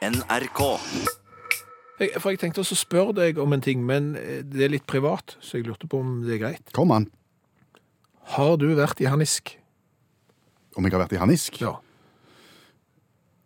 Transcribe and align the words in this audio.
NRK. 0.00 0.60
Jeg, 2.00 2.14
for 2.22 2.32
jeg 2.32 2.40
tenkte 2.40 2.62
også 2.62 2.72
å 2.72 2.80
spørre 2.80 3.14
deg 3.18 3.38
om 3.42 3.52
en 3.52 3.60
ting, 3.60 3.82
men 3.84 4.14
eh, 4.16 4.40
det 4.48 4.64
er 4.64 4.72
litt 4.72 4.86
privat, 4.88 5.34
så 5.44 5.58
jeg 5.58 5.66
lurte 5.66 5.88
på 5.90 6.00
om 6.00 6.22
det 6.24 6.38
er 6.38 6.40
greit. 6.40 6.72
Kom 6.76 6.92
an. 6.94 7.10
Har 8.32 8.54
du 8.60 8.70
vært 8.78 9.02
i 9.04 9.08
Hannisk? 9.10 9.52
Om 10.78 10.86
jeg 10.86 10.94
har 10.94 11.02
vært 11.02 11.12
i 11.18 11.20
Hannisk? 11.20 11.58
Ja. 11.60 11.74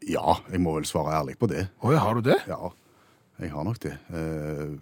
Ja, 0.06 0.36
jeg 0.52 0.60
må 0.62 0.76
vel 0.76 0.86
svare 0.86 1.16
ærlig 1.16 1.34
på 1.40 1.48
det. 1.50 1.64
Å 1.82 1.94
ja, 1.94 2.02
har 2.04 2.20
du 2.20 2.28
det? 2.28 2.36
Ja, 2.46 2.70
jeg 3.42 3.50
har 3.50 3.66
nok 3.66 3.80
det. 3.82 3.96
Eh, 4.14 4.76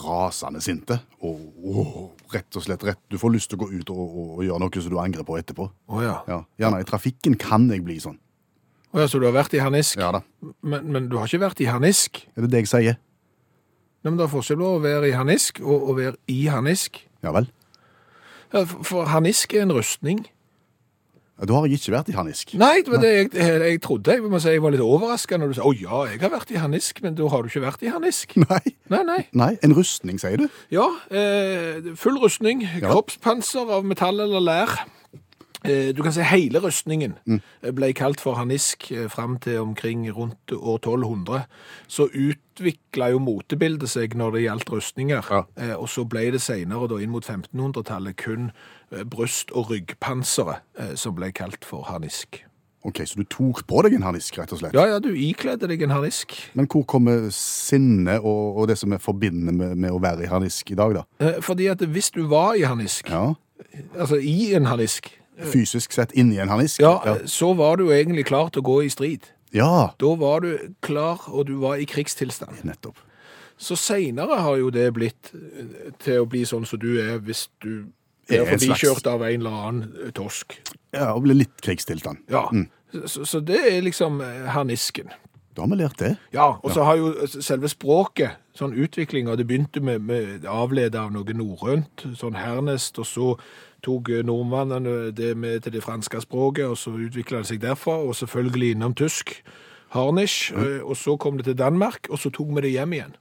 rasende 0.00 0.62
sinte. 0.64 0.96
Og, 1.20 1.42
og 1.60 2.32
rett 2.32 2.56
og 2.56 2.64
slett 2.64 2.86
rett. 2.88 3.02
Du 3.12 3.18
får 3.20 3.34
lyst 3.34 3.52
til 3.52 3.60
å 3.60 3.66
gå 3.66 3.68
ut 3.74 3.92
og, 3.92 4.00
og, 4.06 4.32
og 4.38 4.46
gjøre 4.46 4.62
noe 4.64 4.80
som 4.86 4.94
du 4.94 4.96
angrer 5.02 5.28
på 5.28 5.36
etterpå. 5.42 5.68
Å 5.92 6.00
ja. 6.06 6.16
Ja, 6.30 6.40
Gjerne 6.62 6.80
i 6.80 6.88
trafikken 6.88 7.36
kan 7.42 7.68
jeg 7.74 7.84
bli 7.84 7.98
sånn. 8.00 8.16
Å 8.88 9.02
ja, 9.02 9.08
så 9.10 9.20
du 9.20 9.26
har 9.28 9.36
vært 9.36 9.52
i 9.52 9.60
Hannisk? 9.60 9.98
Ja 10.00 10.08
da. 10.16 10.22
Men, 10.64 10.88
men 10.94 11.10
du 11.10 11.18
har 11.20 11.28
ikke 11.28 11.42
vært 11.44 11.60
i 11.60 11.68
Hannisk? 11.68 12.22
Er 12.36 12.46
det 12.46 12.52
det 12.54 12.64
jeg 12.64 12.70
sier? 12.72 12.96
Nei, 14.00 14.12
men 14.12 14.18
det 14.20 14.24
er 14.28 14.32
forskjell 14.32 14.60
på 14.62 14.72
å 14.78 14.80
være 14.80 15.10
i 15.10 15.14
Hannisk 15.18 15.60
og 15.60 15.90
å 15.90 15.94
være 15.98 16.16
i 16.32 16.40
Hannisk. 16.48 17.02
Ja 17.26 17.34
vel. 17.34 17.50
Ja, 18.54 18.64
for, 18.64 19.08
Hannisk 19.10 19.52
er 19.52 19.66
en 19.66 19.74
rustning. 19.76 20.22
Ja, 21.38 21.46
Da 21.46 21.54
har 21.58 21.66
jeg 21.68 21.78
ikke 21.78 21.92
vært 21.98 22.08
i 22.10 22.16
Hannisk. 22.16 22.54
Nei, 22.58 22.80
det 22.82 22.92
var 22.94 23.02
det 23.02 23.10
jeg, 23.12 23.30
jeg, 23.36 23.80
trodde. 23.84 24.16
Jeg 24.16 24.24
må 24.24 24.40
si 24.42 24.54
jeg 24.54 24.62
var 24.64 24.72
litt 24.74 24.82
overrasket 24.82 25.42
når 25.42 25.52
du 25.52 25.58
sa 25.58 25.66
å 25.68 25.74
ja, 25.76 26.00
jeg 26.08 26.22
har 26.24 26.32
vært 26.32 26.54
i 26.54 26.58
Hannisk, 26.58 27.02
men 27.04 27.18
da 27.18 27.28
har 27.30 27.44
du 27.44 27.50
ikke 27.52 27.62
vært 27.66 27.84
i 27.84 27.92
Hannisk. 27.92 28.38
Nei. 28.48 28.62
Nei, 28.88 29.02
nei. 29.04 29.20
Nei, 29.36 29.52
en 29.62 29.76
rustning, 29.76 30.16
sier 30.22 30.40
du? 30.40 30.48
Ja, 30.72 30.88
eh, 31.12 31.92
full 32.00 32.16
rustning, 32.22 32.64
kroppspanser 32.80 33.68
av 33.76 33.84
metall 33.86 34.24
eller 34.24 34.40
lær. 34.40 34.78
Eh, 35.68 35.90
du 35.96 36.02
kan 36.02 36.14
si 36.14 36.24
hele 36.24 36.62
rustningen 36.64 37.16
eh, 37.28 37.70
ble 37.76 37.92
kalt 37.96 38.22
for 38.24 38.38
harnisk 38.38 38.88
eh, 38.94 39.06
fram 39.12 39.36
til 39.44 39.60
omkring 39.60 40.06
rundt 40.16 40.52
år 40.56 40.80
1200. 40.80 41.44
Så 41.88 42.08
utvikla 42.08 43.10
jo 43.12 43.20
motebildet 43.22 43.92
seg 43.92 44.16
når 44.18 44.36
det 44.38 44.44
gjaldt 44.46 44.72
rustninger. 44.72 45.30
Ja. 45.30 45.76
Og 45.76 45.88
så 45.92 46.04
ble 46.08 46.28
det 46.34 46.42
senere, 46.44 46.88
da 46.90 46.98
inn 47.02 47.12
mot 47.12 47.24
1500-tallet, 47.26 48.16
kun 48.18 48.50
bryst- 49.10 49.52
og 49.52 49.70
ryggpanseret 49.72 50.62
eh, 50.78 50.94
som 50.96 51.16
ble 51.18 51.32
kalt 51.36 51.64
for 51.68 51.88
harnisk. 51.88 52.42
Ok, 52.86 53.02
Så 53.04 53.18
du 53.18 53.26
tok 53.26 53.64
på 53.66 53.82
deg 53.82 53.96
en 53.96 54.04
Hannisk, 54.06 54.36
rett 54.38 54.52
og 54.54 54.60
slett? 54.60 54.76
Ja, 54.76 54.84
ja, 54.86 54.98
du 55.02 55.10
ikledde 55.10 55.66
deg 55.68 55.82
en 55.82 55.90
harnisk. 55.92 56.36
Men 56.56 56.68
hvor 56.70 56.84
kommer 56.88 57.26
sinnet 57.34 58.22
og, 58.22 58.62
og 58.62 58.68
det 58.70 58.78
som 58.78 58.94
er 58.94 59.02
forbindende 59.02 59.52
med, 59.52 59.74
med 59.82 59.92
å 59.92 59.98
være 60.00 60.24
i 60.24 60.30
Hannisk 60.30 60.70
i 60.72 60.78
dag, 60.78 60.94
da? 61.00 61.32
Fordi 61.44 61.66
at 61.74 61.82
hvis 61.82 62.12
du 62.14 62.22
var 62.30 62.54
i 62.56 62.62
harnisk, 62.64 63.10
Ja, 63.10 63.34
altså 63.98 64.20
i 64.22 64.54
en 64.56 64.70
harnisk, 64.70 65.10
Fysisk 65.52 65.92
sett 65.92 66.12
inni 66.18 66.38
en 66.42 66.48
harnisk. 66.50 66.80
ja, 66.82 66.96
ja, 67.06 67.16
så 67.26 67.52
var 67.56 67.76
du 67.76 67.88
egentlig 67.94 68.26
klar 68.26 68.48
til 68.50 68.62
å 68.62 68.66
gå 68.66 68.78
i 68.84 68.88
strid. 68.90 69.28
ja. 69.54 69.90
Da 69.98 70.14
var 70.16 70.40
du 70.40 70.74
klar, 70.82 71.20
og 71.28 71.46
du 71.46 71.54
var 71.62 71.76
i 71.78 71.84
krigstilstand. 71.86 72.64
Nettopp. 72.64 72.96
Så 73.58 73.74
seinere 73.76 74.36
har 74.40 74.56
jo 74.56 74.70
det 74.70 74.92
blitt 74.94 75.32
eh, 75.34 75.92
til 75.98 76.20
å 76.22 76.26
bli 76.30 76.44
sånn 76.46 76.66
som 76.66 76.78
du 76.78 76.98
er 77.02 77.18
hvis 77.18 77.48
du 77.62 77.86
Er 78.30 78.44
slags- 78.44 78.64
forbikjørt 78.66 79.06
av 79.06 79.22
en 79.22 79.40
eller 79.40 79.50
annen 79.50 79.94
eh, 80.04 80.10
torsk. 80.14 80.58
Ja, 80.92 81.12
og 81.14 81.22
blir 81.24 81.34
litt 81.34 81.56
krigstilstand. 81.62 82.18
Ja, 82.30 82.48
så, 83.06 83.24
så 83.26 83.40
det 83.40 83.58
er 83.72 83.80
liksom 83.82 84.20
eh, 84.20 84.46
harnisken. 84.54 85.10
Da 85.56 85.62
har 85.64 85.68
vi 85.72 85.76
lært 85.80 85.98
det. 85.98 86.12
Ja, 86.32 86.52
og 86.62 86.70
så 86.70 86.84
har 86.86 86.96
jo 87.00 87.26
selve 87.26 87.66
språket, 87.68 88.36
sånn 88.54 88.76
utvikling, 88.78 89.26
og 89.28 89.38
det 89.40 89.46
begynte 89.48 89.80
med, 89.82 90.04
med 90.06 90.44
avlede 90.46 91.00
av 91.00 91.10
noe 91.10 91.34
norrønt, 91.34 92.04
sånn 92.14 92.36
hernest, 92.38 92.98
og 93.02 93.06
så 93.10 93.32
tok 93.82 94.08
nordmennene 94.24 95.12
det 95.14 95.36
med 95.36 95.60
til 95.60 95.72
det 95.72 95.82
franske 95.84 96.20
språket, 96.20 96.66
og 96.66 96.76
så 96.78 96.90
utvikla 96.90 97.38
det 97.42 97.46
seg 97.52 97.60
derfra, 97.62 97.96
og 98.02 98.16
selvfølgelig 98.16 98.70
innom 98.74 98.94
tysk, 98.94 99.42
harnisch, 99.94 100.52
Mm. 100.52 100.80
og 100.84 100.96
så 100.96 101.16
kom 101.16 101.36
det 101.36 101.44
til 101.44 101.58
Danmark, 101.58 102.06
og 102.10 102.18
så 102.18 102.30
tok 102.30 102.54
vi 102.56 102.60
det 102.60 102.70
hjem 102.70 102.92
igjen. 102.92 103.16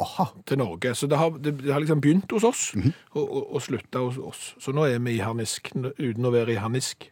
Aha. 0.00 0.24
til 0.46 0.58
Norge. 0.58 0.94
Så 0.94 1.06
det 1.06 1.16
har, 1.16 1.30
det, 1.30 1.54
det 1.62 1.72
har 1.72 1.80
liksom 1.80 2.00
begynt 2.00 2.30
hos 2.32 2.44
oss, 2.44 2.74
og, 3.14 3.22
og, 3.32 3.54
og 3.54 3.62
slutta 3.62 3.98
hos 3.98 4.18
oss. 4.18 4.54
Så 4.60 4.72
nå 4.72 4.84
er 4.84 4.98
vi 4.98 5.14
i 5.16 5.22
harnisk, 5.24 5.70
uten 5.74 6.24
å 6.24 6.32
være 6.34 6.52
i 6.52 6.60
harnisk. 6.60 7.08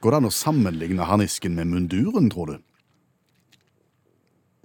Går 0.00 0.10
det 0.10 0.16
an 0.16 0.28
å 0.30 0.32
sammenligne 0.32 1.04
harnisken 1.04 1.54
med 1.54 1.68
munduren, 1.68 2.30
tror 2.32 2.46
du? 2.46 2.56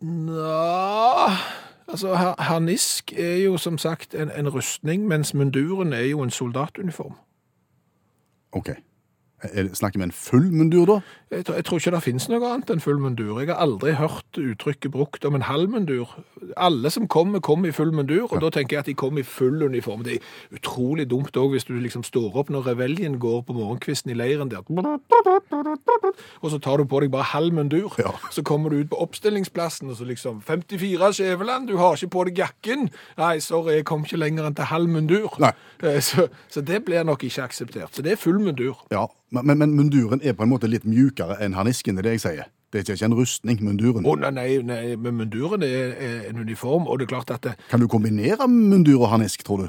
Nå 0.02 1.32
Altså, 1.88 2.14
harnisk 2.40 3.14
er 3.14 3.38
jo 3.46 3.58
som 3.58 3.78
sagt 3.78 4.16
en, 4.16 4.32
en 4.32 4.50
rustning, 4.50 5.06
mens 5.08 5.34
munduren 5.34 5.94
er 5.94 6.10
jo 6.10 6.20
en 6.22 6.30
soldatuniform. 6.32 7.14
Ok. 8.50 8.70
Er, 9.44 9.68
snakker 9.78 10.00
vi 10.00 10.04
en 10.08 10.12
full 10.12 10.48
mundur, 10.50 10.86
da? 10.90 10.96
Jeg, 11.30 11.44
tror- 11.46 11.56
jeg 11.60 11.66
tror 11.68 11.78
ikke 11.78 11.92
det 11.94 12.00
finnes 12.04 12.26
noe 12.32 12.48
annet 12.50 12.72
enn 12.74 12.80
full 12.82 12.98
mundur. 12.98 13.38
Jeg 13.40 13.52
har 13.52 13.60
aldri 13.62 13.92
hørt 13.94 14.40
uttrykket 14.42 14.90
brukt 14.92 15.26
om 15.30 15.36
en 15.38 15.44
halv 15.46 15.70
mundur. 15.70 16.16
Alle 16.58 16.90
som 16.90 17.06
kommer, 17.08 17.40
kommer 17.40 17.70
i 17.70 17.72
full 17.76 17.92
mundur, 17.94 18.26
og 18.34 18.42
da 18.42 18.50
tenker 18.50 18.78
jeg 18.78 18.80
at 18.80 18.90
de 18.90 18.96
kommer 18.98 19.22
i 19.22 19.24
full 19.28 19.62
uniform. 19.64 20.02
Det 20.08 20.16
er 20.18 20.58
utrolig 20.58 21.06
dumt 21.12 21.38
òg 21.38 21.52
hvis 21.54 21.68
du 21.70 21.76
liksom 21.78 22.02
står 22.08 22.34
opp 22.42 22.50
når 22.50 22.66
reveljen 22.72 23.20
går 23.22 23.44
på 23.46 23.54
morgenkvisten 23.54 24.10
i 24.12 24.18
leiren 24.18 24.50
der. 24.50 24.66
Og 26.42 26.50
så 26.52 26.58
tar 26.62 26.78
du 26.82 26.86
på 26.90 27.00
deg 27.04 27.12
bare 27.14 27.28
halv 27.34 27.54
mundur. 27.54 27.94
Ja. 28.02 28.14
Så 28.34 28.42
kommer 28.46 28.70
du 28.74 28.80
ut 28.82 28.90
på 28.90 29.00
oppstillingsplassen, 29.06 29.90
og 29.94 29.98
så 30.00 30.06
liksom 30.08 30.42
54 30.46 31.14
Skjæveland, 31.18 31.68
du 31.70 31.78
har 31.78 31.96
ikke 31.98 32.10
på 32.14 32.26
deg 32.30 32.42
jakken. 32.44 32.90
Nei, 33.18 33.38
sorry, 33.44 33.78
jeg 33.80 33.86
kom 33.90 34.06
ikke 34.06 34.18
lenger 34.22 34.50
enn 34.50 34.58
til 34.58 34.70
halv 34.74 34.90
mundur. 34.90 35.38
Eh, 35.84 36.02
Så, 36.08 36.28
så 36.50 36.62
det 36.62 36.84
blir 36.86 37.04
nok 37.06 37.24
ikke 37.28 37.44
akseptert. 37.44 37.94
Så 37.96 38.02
det 38.02 38.12
er 38.16 38.22
full 38.22 38.40
mundur. 38.40 38.78
Ja, 38.92 39.06
men, 39.32 39.58
men 39.58 39.74
munduren 39.76 40.22
er 40.24 40.36
på 40.38 40.46
en 40.46 40.52
måte 40.52 40.70
litt 40.70 40.86
mjukere 40.88 41.40
enn 41.44 41.56
harnisken, 41.58 41.98
det 41.98 42.06
er 42.06 42.10
det 42.10 42.16
jeg 42.18 42.24
sier. 42.26 42.54
Det 42.72 42.82
er 42.82 42.96
ikke 42.98 43.08
en 43.08 43.16
rustning, 43.16 43.60
munduren. 43.64 44.04
Å 44.08 44.16
nei, 44.20 44.58
nei, 44.64 44.82
men 45.00 45.16
munduren 45.22 45.64
er, 45.64 45.94
er 45.96 46.30
en 46.30 46.42
uniform, 46.44 46.88
og 46.88 47.00
det 47.00 47.08
er 47.08 47.14
klart 47.14 47.32
at 47.32 47.46
det, 47.48 47.54
Kan 47.72 47.80
du 47.84 47.88
kombinere 47.92 48.48
mundur 48.52 49.06
og 49.06 49.12
Hannisk, 49.14 49.46
tror 49.48 49.64
du? 49.64 49.68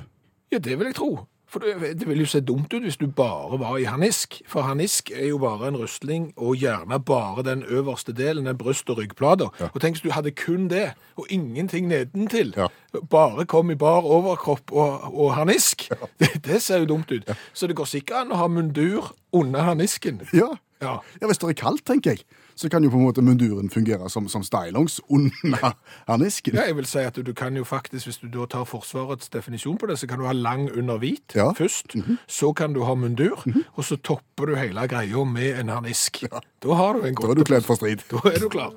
Ja, 0.50 0.58
det 0.58 0.78
vil 0.78 0.90
jeg 0.90 0.96
tro. 0.98 1.12
For 1.48 1.64
det, 1.64 2.00
det 2.00 2.08
vil 2.08 2.20
jo 2.20 2.26
se 2.28 2.40
dumt 2.44 2.74
ut 2.74 2.84
hvis 2.84 2.98
du 3.00 3.06
bare 3.06 3.56
var 3.60 3.78
i 3.80 3.86
harnisk. 3.88 4.42
For 4.46 4.66
harnisk 4.66 5.10
er 5.14 5.30
jo 5.30 5.38
bare 5.40 5.70
en 5.70 5.78
rustling, 5.80 6.32
og 6.36 6.56
gjerne 6.60 7.00
bare 7.00 7.44
den 7.46 7.62
øverste 7.64 8.12
delen, 8.12 8.46
den 8.46 8.58
bryst- 8.58 8.90
og 8.90 8.98
ryggplata. 8.98 9.48
Og 9.72 9.80
tenk 9.80 9.96
hvis 9.96 10.04
du 10.04 10.10
hadde 10.12 10.30
kun 10.36 10.68
det, 10.68 10.92
og 11.16 11.26
ingenting 11.30 11.88
nedentil. 11.88 12.54
Ja. 12.56 12.68
Bare 13.10 13.46
kom 13.46 13.70
i 13.70 13.74
bar 13.74 14.04
overkropp 14.04 14.72
og, 14.72 15.08
og 15.14 15.34
harnisk. 15.34 15.88
Det, 16.20 16.44
det 16.44 16.62
ser 16.62 16.78
jo 16.78 16.84
dumt 16.84 17.10
ut. 17.12 17.30
Så 17.54 17.66
det 17.66 17.76
går 17.76 17.86
sikkert 17.86 18.26
an 18.26 18.32
å 18.34 18.38
ha 18.40 18.46
mundur 18.50 19.12
under 19.32 19.62
harnisken. 19.62 20.20
Ja. 20.34 20.50
Ja. 20.82 20.98
ja, 21.20 21.26
hvis 21.26 21.38
det 21.38 21.48
er 21.48 21.56
kaldt, 21.58 21.84
tenker 21.86 22.14
jeg, 22.14 22.24
så 22.58 22.66
kan 22.72 22.82
jo 22.82 22.90
på 22.90 22.98
en 22.98 23.04
måte 23.06 23.22
munduren 23.22 23.70
fungere 23.70 24.08
som, 24.10 24.26
som 24.28 24.42
stylongs 24.42 24.96
under 25.08 25.76
harnisken. 26.08 26.56
Ja, 26.58 26.64
jeg 26.66 26.74
vil 26.80 26.88
si 26.90 26.98
at 27.06 27.14
du, 27.14 27.22
du 27.22 27.32
kan 27.38 27.54
jo 27.56 27.62
faktisk, 27.64 28.08
hvis 28.10 28.18
du 28.18 28.26
da 28.34 28.48
tar 28.50 28.66
Forsvarets 28.66 29.30
definisjon 29.30 29.78
på 29.78 29.86
det, 29.86 29.98
så 30.00 30.08
kan 30.10 30.18
du 30.18 30.26
ha 30.26 30.34
lang 30.34 30.66
under 30.74 30.98
hvit 30.98 31.36
Ja. 31.38 31.52
først, 31.54 31.94
så 32.26 32.50
kan 32.58 32.74
du 32.74 32.82
ha 32.88 32.96
mundur, 32.98 33.44
og 33.76 33.84
så 33.86 33.96
topper 34.02 34.50
du 34.50 34.56
hele 34.58 34.88
greia 34.90 35.22
med 35.24 35.60
en 35.62 35.68
harnisk. 35.76 36.24
Da 36.62 36.74
har 36.74 36.98
du 36.98 37.06
en 37.06 37.14
Da 37.14 37.30
er 37.30 37.38
du 37.38 37.44
kledd 37.46 37.62
for 37.68 37.78
strid. 37.78 38.02
Da 38.10 38.18
er 38.26 38.42
du 38.42 38.48
klar. 38.50 38.74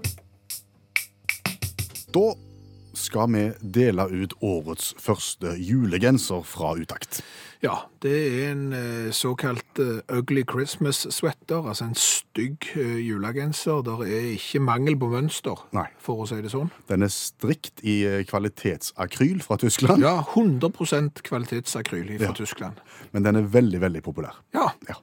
Da 2.13 2.33
skal 3.01 3.27
vi 3.33 3.41
dele 3.61 4.05
ut 4.11 4.33
årets 4.41 4.93
første 5.01 5.55
julegenser 5.59 6.43
fra 6.47 6.73
Utakt. 6.79 7.21
Ja, 7.61 7.75
det 8.01 8.13
er 8.17 8.51
en 8.51 8.61
eh, 8.73 9.11
såkalt 9.13 9.77
eh, 9.83 9.99
ugly 10.17 10.41
Christmas 10.49 11.03
sweater, 11.13 11.67
altså 11.69 11.85
en 11.85 11.93
stygg 11.99 12.65
eh, 12.73 12.95
julegenser. 13.05 13.83
Der 13.85 14.01
er 14.07 14.31
ikke 14.33 14.61
mangel 14.65 14.97
på 14.97 15.11
mønster, 15.13 15.61
Nei. 15.77 15.85
for 16.01 16.23
å 16.23 16.25
si 16.29 16.39
det 16.41 16.49
sånn. 16.53 16.71
Den 16.89 17.05
er 17.05 17.13
strikt 17.13 17.83
i 17.85 17.99
kvalitetsakryl 18.31 19.43
fra 19.45 19.59
Tyskland, 19.61 20.01
Ja, 20.01 20.15
100% 20.33 21.21
kvalitetsakryl 21.27 22.15
fra 22.17 22.31
Ja. 22.31 22.33
Tyskland. 22.33 22.81
men 23.13 23.23
den 23.29 23.35
er 23.35 23.41
veldig, 23.53 23.81
veldig 23.81 24.01
populær. 24.09 24.41
Ja, 24.57 24.71
Ja. 24.89 24.95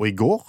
Og 0.00 0.08
i 0.08 0.12
går 0.18 0.42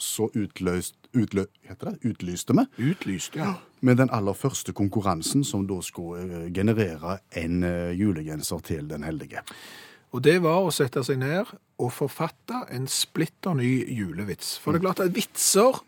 så 0.00 0.26
utløst, 0.34 0.94
utlø, 1.14 1.44
heter 1.68 1.90
det? 1.92 1.98
utlyste 2.10 2.54
vi 2.56 2.90
Utlyste, 2.90 3.36
ja. 3.38 3.54
Med 3.84 4.00
den 4.00 4.12
aller 4.12 4.36
første 4.36 4.72
konkurransen 4.76 5.44
som 5.44 5.66
da 5.68 5.80
skulle 5.84 6.24
eh, 6.24 6.52
generere 6.54 7.18
en 7.40 7.62
eh, 7.66 7.92
julegenser 7.98 8.62
til 8.64 8.88
den 8.90 9.04
heldige. 9.04 9.44
Og 10.14 10.22
det 10.24 10.38
var 10.44 10.62
å 10.62 10.72
sette 10.74 11.02
seg 11.04 11.18
ned 11.20 11.50
og 11.82 11.90
forfatte 11.92 12.64
en 12.72 12.86
splitter 12.90 13.56
ny 13.58 13.70
julevits. 13.90 14.54
For 14.62 14.72
det 14.72 14.80
er 14.80 14.86
klart 14.86 15.02
at 15.02 15.14
vitser 15.16 15.80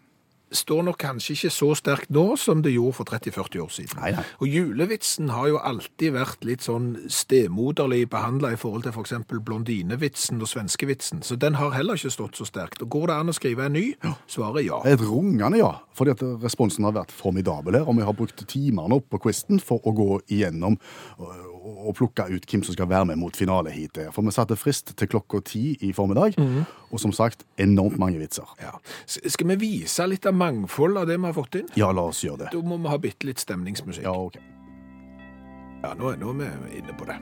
står 0.54 0.84
nok 0.86 0.98
kanskje 1.00 1.34
ikke 1.34 1.50
så 1.50 1.68
sterkt 1.78 2.12
nå 2.14 2.24
som 2.38 2.62
det 2.62 2.72
gjorde 2.74 2.96
for 2.98 3.08
30-40 3.08 3.62
år 3.64 3.72
siden. 3.74 3.98
Nei, 4.00 4.12
nei. 4.14 4.24
Og 4.42 4.52
julevitsen 4.52 5.32
har 5.34 5.48
jo 5.50 5.58
alltid 5.58 6.14
vært 6.14 6.46
litt 6.46 6.66
sånn 6.66 6.92
stemoderlig 7.10 8.04
behandla 8.12 8.52
i 8.54 8.60
forhold 8.60 8.86
til 8.86 8.94
f.eks. 8.94 9.16
blondinevitsen 9.32 10.40
og 10.42 10.50
svenskevitsen. 10.50 11.24
Så 11.26 11.38
den 11.40 11.58
har 11.58 11.74
heller 11.74 11.98
ikke 11.98 12.14
stått 12.14 12.38
så 12.38 12.46
sterkt. 12.48 12.84
Og 12.84 12.92
går 12.94 13.10
det 13.10 13.18
an 13.18 13.32
å 13.32 13.36
skrive 13.36 13.66
en 13.66 13.76
ny? 13.76 13.86
Svaret 14.30 14.68
ja. 14.68 14.80
Et 14.86 15.02
rungende 15.02 15.60
ja, 15.60 15.72
fordi 15.96 16.14
at 16.14 16.24
responsen 16.44 16.86
har 16.86 16.94
vært 16.96 17.14
formidabel 17.14 17.80
her, 17.80 17.88
og 17.88 17.98
vi 17.98 18.06
har 18.06 18.16
brukt 18.16 18.46
timene 18.50 19.00
opp 19.00 19.10
på 19.12 19.22
quizen 19.26 19.62
for 19.62 19.82
å 19.86 19.94
gå 19.96 20.10
igjennom 20.30 20.78
å 21.66 21.92
plukke 21.96 22.28
ut 22.30 22.44
hvem 22.46 22.62
som 22.66 22.76
skal 22.76 22.88
være 22.90 23.08
med 23.10 23.18
mot 23.18 23.34
finaleheatet. 23.36 24.12
For 24.14 24.22
vi 24.26 24.34
satte 24.34 24.56
frist 24.58 24.92
til 24.96 25.08
klokka 25.10 25.40
ti 25.48 25.64
i 25.82 25.92
formiddag, 25.96 26.36
og 26.90 27.00
som 27.02 27.12
sagt 27.16 27.42
enormt 27.58 27.98
mange 27.98 28.20
vitser. 28.22 28.46
Ja. 28.62 28.76
Skal 29.06 29.50
vi 29.54 29.56
vise 29.64 30.06
litt 30.06 30.26
av 30.30 30.36
mangfold 30.38 30.98
av 31.02 31.08
det 31.10 31.16
vi 31.18 31.26
har 31.26 31.34
fått 31.36 31.58
inn? 31.60 31.68
Ja, 31.78 31.90
la 31.92 32.06
oss 32.12 32.22
gjøre 32.24 32.44
det. 32.46 32.52
Da 32.54 32.62
må 32.62 32.78
vi 32.78 32.92
ha 32.92 32.98
bitte 33.02 33.26
litt 33.28 33.42
stemningsmusikk. 33.42 34.06
Ja, 34.06 34.16
Ja, 35.84 35.92
nå, 35.94 36.14
nå 36.18 36.32
er 36.42 36.54
vi 36.66 36.78
inne 36.80 36.94
på 36.98 37.04
det. 37.06 37.18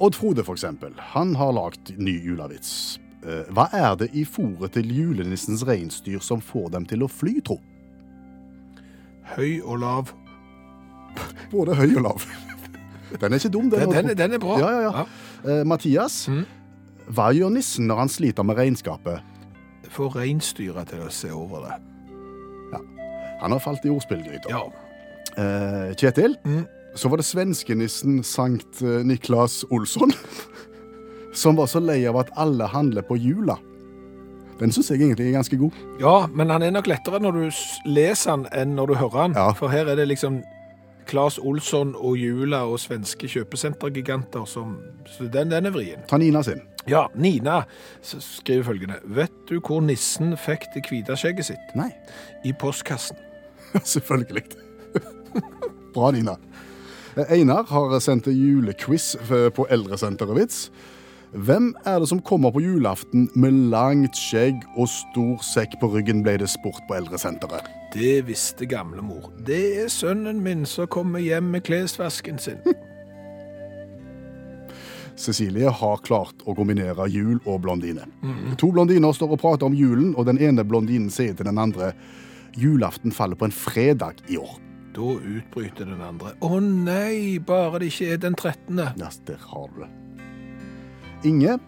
Odd 0.00 0.14
Frode, 0.14 0.44
for 0.44 0.54
eksempel, 0.54 0.92
han 1.14 1.32
har 1.38 1.52
lagt 1.56 1.90
ny 1.98 2.12
julavits. 2.22 2.98
Eh, 3.24 3.48
Hva 3.52 3.64
er 3.74 3.96
det 4.00 4.10
i 4.16 4.22
fòret 4.28 4.72
til 4.76 4.86
julenissens 4.92 5.64
reinsdyr 5.66 6.20
som 6.24 6.40
får 6.44 6.70
dem 6.76 6.86
til 6.86 7.02
å 7.02 7.08
fly, 7.10 7.40
tro? 7.44 7.56
Høy 9.36 9.60
og 9.64 9.80
lav. 9.82 10.12
Både 11.50 11.74
høy 11.80 11.96
og 11.96 12.02
lav. 12.06 12.24
Den 13.18 13.32
er 13.32 13.36
ikke 13.38 13.48
dum, 13.52 13.70
den. 13.70 13.90
Den, 13.90 14.06
den, 14.08 14.16
den 14.18 14.32
er 14.32 14.38
bra. 14.38 14.58
Ja, 14.58 14.70
ja, 14.70 14.80
ja. 15.00 15.04
Eh, 15.60 15.64
Mathias, 15.66 16.28
Mm. 16.28 16.44
hva 17.10 17.30
gjør 17.34 17.50
nissen 17.50 17.86
når 17.90 17.96
han 18.04 18.08
sliter 18.08 18.42
med 18.46 18.56
regnskapet? 18.56 19.20
Få 19.90 20.06
reinsdyra 20.14 20.84
til 20.86 21.00
å 21.02 21.10
se 21.10 21.30
over 21.34 21.64
det. 21.66 21.78
Han 23.40 23.52
har 23.52 23.58
falt 23.64 23.84
i 23.84 23.90
ordspillgryta. 23.90 24.50
Ja. 24.52 24.60
Eh, 25.40 25.94
Kjetil, 25.96 26.36
Mm. 26.44 26.66
så 26.94 27.08
var 27.08 27.16
det 27.16 27.24
svenskenissen 27.24 28.22
Sankt 28.22 28.82
eh, 28.82 29.02
Niklas 29.04 29.64
Olsson 29.70 30.12
som 31.32 31.56
var 31.56 31.66
så 31.66 31.80
lei 31.80 32.04
av 32.06 32.16
at 32.20 32.30
alle 32.36 32.66
handler 32.68 33.02
på 33.02 33.16
jula. 33.16 33.56
Den 34.60 34.70
syns 34.72 34.90
jeg 34.90 35.00
egentlig 35.00 35.28
er 35.30 35.38
ganske 35.38 35.56
god. 35.56 35.72
ja, 36.00 36.26
men 36.26 36.50
han 36.50 36.62
er 36.62 36.70
nok 36.70 36.86
lettere 36.86 37.18
når 37.20 37.32
du 37.32 37.46
s- 37.50 37.78
leser 37.86 38.30
han 38.30 38.46
enn 38.52 38.74
når 38.76 38.86
du 38.88 38.94
hører 38.94 39.20
han. 39.22 39.32
Ja. 39.32 39.52
For 39.52 39.68
her 39.68 39.86
er 39.88 39.96
det 39.96 40.08
liksom 40.08 40.42
Claes 41.10 41.38
Olsson 41.42 41.94
og 41.98 42.14
Jula 42.18 42.62
og 42.70 42.78
svenske 42.80 43.28
kjøpesentergiganter 43.30 44.44
som 44.46 44.76
Så 45.10 45.26
den, 45.26 45.50
den 45.50 45.66
er 45.66 45.74
vrien. 45.74 46.04
Ta 46.08 46.18
Nina 46.18 46.42
sin. 46.46 46.62
Ja, 46.88 47.06
Nina 47.14 47.62
skriver 48.02 48.64
følgende. 48.64 49.00
Vet 49.04 49.34
du 49.48 49.58
hvor 49.58 49.82
nissen 49.82 50.36
fikk 50.38 50.68
det 50.74 50.86
hvite 50.88 51.16
skjegget 51.18 51.50
sitt? 51.50 51.74
Nei, 51.74 51.90
I 52.44 52.52
postkassen. 52.52 53.18
selvfølgelig. 53.94 54.44
Bra, 55.94 56.10
Nina. 56.14 56.36
Eh, 57.16 57.34
Einar 57.40 57.66
har 57.70 57.98
sendt 57.98 58.30
en 58.30 58.38
julequiz 58.38 59.16
på 59.26 59.66
Eldresenteret 59.70 60.38
Vits. 60.38 60.70
Hvem 61.30 61.74
er 61.86 62.00
det 62.02 62.08
som 62.10 62.22
kommer 62.22 62.50
på 62.50 62.62
julaften 62.62 63.28
med 63.38 63.54
langt 63.70 64.18
skjegg 64.18 64.62
og 64.76 64.88
stor 64.90 65.44
sekk 65.46 65.76
på 65.82 65.92
ryggen, 65.92 66.24
ble 66.26 66.38
det 66.42 66.50
spurt 66.50 66.82
på 66.88 66.96
Eldresenteret. 66.98 67.79
Det 67.92 68.22
visste 68.28 68.66
gamlemor. 68.70 69.32
Det 69.46 69.82
er 69.82 69.88
sønnen 69.90 70.42
min 70.44 70.62
som 70.68 70.86
kommer 70.86 71.18
hjem 71.22 71.50
med 71.50 71.64
klesvasken 71.66 72.38
sin. 72.38 72.62
Cecilie 75.20 75.68
har 75.68 76.00
klart 76.06 76.44
å 76.48 76.54
kombinere 76.56 77.08
jul 77.12 77.40
og 77.44 77.60
blondine. 77.66 78.06
To 78.60 78.70
blondiner 78.72 79.12
står 79.12 79.34
og 79.34 79.42
prater 79.42 79.68
om 79.68 79.76
julen, 79.76 80.14
og 80.16 80.30
den 80.30 80.40
ene 80.40 80.64
blondinen 80.64 81.10
sier 81.12 81.34
til 81.36 81.48
den 81.50 81.60
andre 81.60 81.92
julaften 82.56 83.12
faller 83.12 83.36
på 83.36 83.50
en 83.50 83.54
fredag 83.54 84.22
i 84.30 84.38
år. 84.40 84.56
Da 84.96 85.10
utbryter 85.18 85.86
den 85.86 86.00
andre. 86.02 86.32
Å 86.40 86.62
nei, 86.62 87.38
bare 87.46 87.82
det 87.82 87.92
ikke 87.92 88.14
er 88.14 88.22
den 88.24 88.38
13. 88.38 88.80
Ja, 88.98 89.10
der 89.28 89.44
har 89.52 89.68
du 89.74 89.84
det. 89.84 89.90
Inge, 91.28 91.58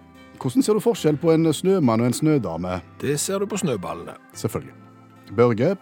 hvordan 0.41 0.65
ser 0.65 0.79
du 0.79 0.83
forskjell 0.83 1.21
på 1.21 1.35
en 1.35 1.53
snømann 1.55 2.03
og 2.03 2.09
en 2.09 2.17
snødame? 2.17 2.81
Det 3.03 3.19
ser 3.21 3.43
du 3.43 3.51
på 3.51 3.61
snøballene. 3.61 4.17
Selvfølgelig. 4.39 4.75
Børge, 5.37 5.75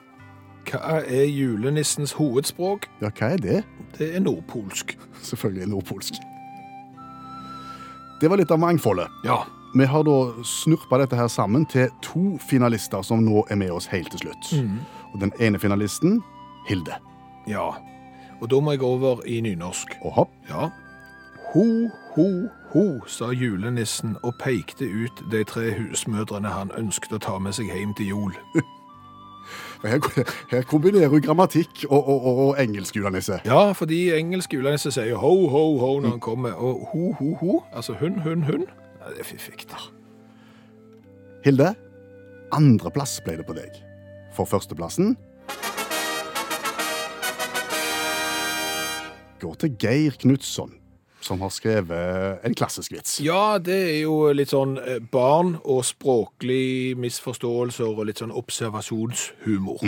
Hva 0.69 1.01
er 1.03 1.25
julenissens 1.25 2.13
hovedspråk? 2.19 2.87
ja, 3.01 3.11
hva 3.11 3.33
er 3.35 3.37
det? 3.37 3.63
Det 3.99 4.11
er 4.17 4.21
nordpolsk. 4.21 4.99
Selvfølgelig 5.31 5.69
nordpolsk. 5.69 6.21
Det 8.21 8.29
var 8.31 8.37
litt 8.37 8.51
av 8.53 8.61
mangfoldet. 8.61 9.09
Ja. 9.25 9.43
Vi 9.75 9.87
har 9.87 10.03
da 10.05 10.43
snurpa 10.45 10.99
dette 10.99 11.17
her 11.17 11.29
sammen 11.31 11.65
til 11.71 11.89
to 12.03 12.37
finalister 12.43 13.03
som 13.07 13.23
nå 13.25 13.45
er 13.51 13.57
med 13.57 13.71
oss 13.71 13.87
helt 13.87 14.11
til 14.11 14.27
slutt. 14.27 14.51
Og 15.15 15.21
den 15.23 15.33
ene 15.41 15.59
finalisten, 15.59 16.21
Hilde. 16.69 16.99
Ja. 17.49 17.71
Og 18.41 18.51
da 18.51 18.61
må 18.61 18.75
jeg 18.75 18.83
over 18.83 19.23
i 19.27 19.41
nynorsk. 19.41 19.97
Og 20.03 20.13
hopp. 20.13 20.35
Ja. 20.51 20.69
Ho, 21.55 21.89
ho, 22.17 22.27
ho, 22.75 22.85
sa 23.07 23.31
julenissen 23.33 24.17
og 24.23 24.35
pekte 24.43 24.85
ut 24.85 25.23
de 25.33 25.45
tre 25.45 25.73
husmødrene 25.79 26.49
han 26.53 26.75
ønsket 26.79 27.17
å 27.17 27.23
ta 27.23 27.39
med 27.39 27.57
seg 27.57 27.73
hjem 27.73 27.95
til 27.99 28.13
jul. 28.13 28.37
Her, 29.85 30.25
her 30.51 30.63
kombinerer 30.69 31.09
du 31.09 31.21
grammatikk 31.25 31.85
og, 31.89 32.01
og, 32.01 32.27
og, 32.27 32.41
og 32.47 32.63
engelsk, 32.63 32.97
julenisse. 32.97 33.41
Ja, 33.49 33.73
fordi 33.73 34.11
engelsk 34.17 34.55
julenisse 34.55 34.93
sier 34.93 35.17
ho, 35.21 35.33
ho, 35.49 35.65
ho 35.81 35.93
når 36.01 36.17
han 36.17 36.21
kommer, 36.21 36.53
og 36.53 36.85
ho, 36.93 37.13
ho, 37.19 37.33
ho, 37.41 37.63
altså 37.73 37.97
hun, 38.01 38.21
hun, 38.21 38.45
hun. 38.49 38.67
Ja, 39.01 39.15
det 39.15 39.25
er 39.25 39.31
fiffig. 39.31 39.65
Hilde, 41.45 41.73
andreplass 42.53 43.21
ble 43.25 43.39
det 43.41 43.49
på 43.49 43.57
deg. 43.57 43.81
For 44.37 44.49
førsteplassen 44.49 45.17
går 49.41 49.55
til 49.63 49.77
Geir 49.81 50.17
Knutson, 50.21 50.75
som 51.21 51.41
har 51.45 51.53
skrevet 51.53 52.45
en 52.47 52.57
klassisk 52.57 52.95
vits. 52.95 53.19
Ja, 53.23 53.59
det 53.63 53.77
er 53.77 53.99
jo 54.03 54.33
litt 54.35 54.53
sånn 54.53 54.77
eh, 54.81 55.01
barn 55.13 55.57
og 55.61 55.85
språklig 55.89 56.97
misforståelser 57.01 57.91
og 57.93 58.07
litt 58.09 58.23
sånn 58.23 58.35
observasjonshumor. 58.35 59.85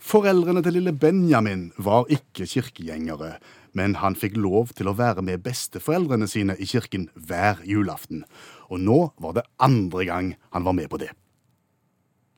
Foreldrene 0.00 0.62
til 0.64 0.78
lille 0.78 0.94
Benjamin 0.96 1.68
var 1.76 2.08
ikke 2.08 2.46
kirkegjengere, 2.48 3.34
men 3.76 3.98
han 4.00 4.16
fikk 4.18 4.38
lov 4.40 4.72
til 4.78 4.88
å 4.90 4.96
være 4.98 5.22
med 5.26 5.42
besteforeldrene 5.44 6.26
sine 6.30 6.56
i 6.58 6.66
kirken 6.66 7.10
hver 7.14 7.60
julaften. 7.68 8.24
Og 8.72 8.80
nå 8.80 9.00
var 9.20 9.36
det 9.36 9.46
andre 9.60 10.06
gang 10.08 10.32
han 10.54 10.66
var 10.66 10.78
med 10.78 10.88
på 10.90 11.02
det. 11.02 11.10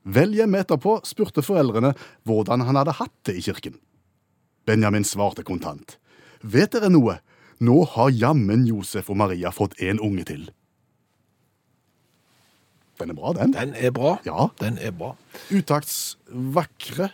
Vel 0.03 0.35
hjemme 0.35 0.59
etterpå 0.59 0.97
spurte 1.07 1.41
foreldrene 1.45 1.93
hvordan 2.27 2.65
han 2.67 2.75
hadde 2.81 2.97
hatt 2.99 3.15
det 3.29 3.37
i 3.39 3.45
kirken. 3.45 3.77
Benjamin 4.67 5.07
svarte 5.07 5.45
kontant. 5.47 5.97
Vet 6.43 6.75
dere 6.75 6.91
noe? 6.91 7.21
Nå 7.63 7.83
har 7.95 8.11
jammen 8.11 8.65
Josef 8.67 9.11
og 9.13 9.19
Maria 9.21 9.51
fått 9.55 9.77
en 9.83 10.01
unge 10.03 10.25
til. 10.27 10.47
Den 12.99 13.09
er 13.13 13.17
bra, 13.17 13.33
den. 13.37 13.53
Den 13.55 13.73
er 13.75 13.91
bra. 13.91 14.17
Ja. 14.25 14.47
Den 14.61 14.77
er 14.81 14.91
bra. 14.95 15.13
Utakts 15.51 16.17
vakre 16.29 17.09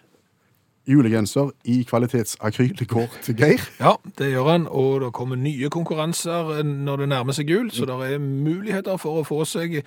julegenser 0.90 1.52
i 1.70 1.84
kvalitetsakryl 1.88 2.86
går 2.90 3.08
til 3.24 3.38
Geir. 3.38 3.66
Ja, 3.80 3.94
det 4.18 4.32
gjør 4.32 4.50
han, 4.50 4.68
og 4.68 5.02
det 5.04 5.12
kommer 5.14 5.38
nye 5.38 5.70
konkurranser 5.70 6.64
når 6.66 7.04
det 7.04 7.10
nærmer 7.14 7.38
seg 7.38 7.52
jul, 7.52 7.70
så 7.72 7.86
det 7.86 8.00
er 8.08 8.24
muligheter 8.24 8.98
for 9.02 9.22
å 9.22 9.28
få 9.28 9.44
seg 9.48 9.82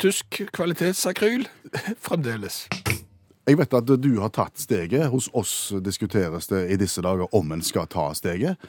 tysk 0.00 0.40
kvalitetsakryl 0.56 1.44
fremdeles. 2.06 2.64
Jeg 3.48 3.56
vet 3.56 3.74
at 3.74 3.92
du 4.00 4.10
har 4.20 4.32
tatt 4.32 4.60
steget. 4.60 5.08
Hos 5.08 5.30
oss 5.36 5.72
diskuteres 5.84 6.50
det 6.50 6.66
i 6.72 6.76
disse 6.80 7.00
dager 7.04 7.30
om 7.36 7.52
en 7.52 7.64
skal 7.64 7.88
ta 7.88 8.10
steget. 8.16 8.60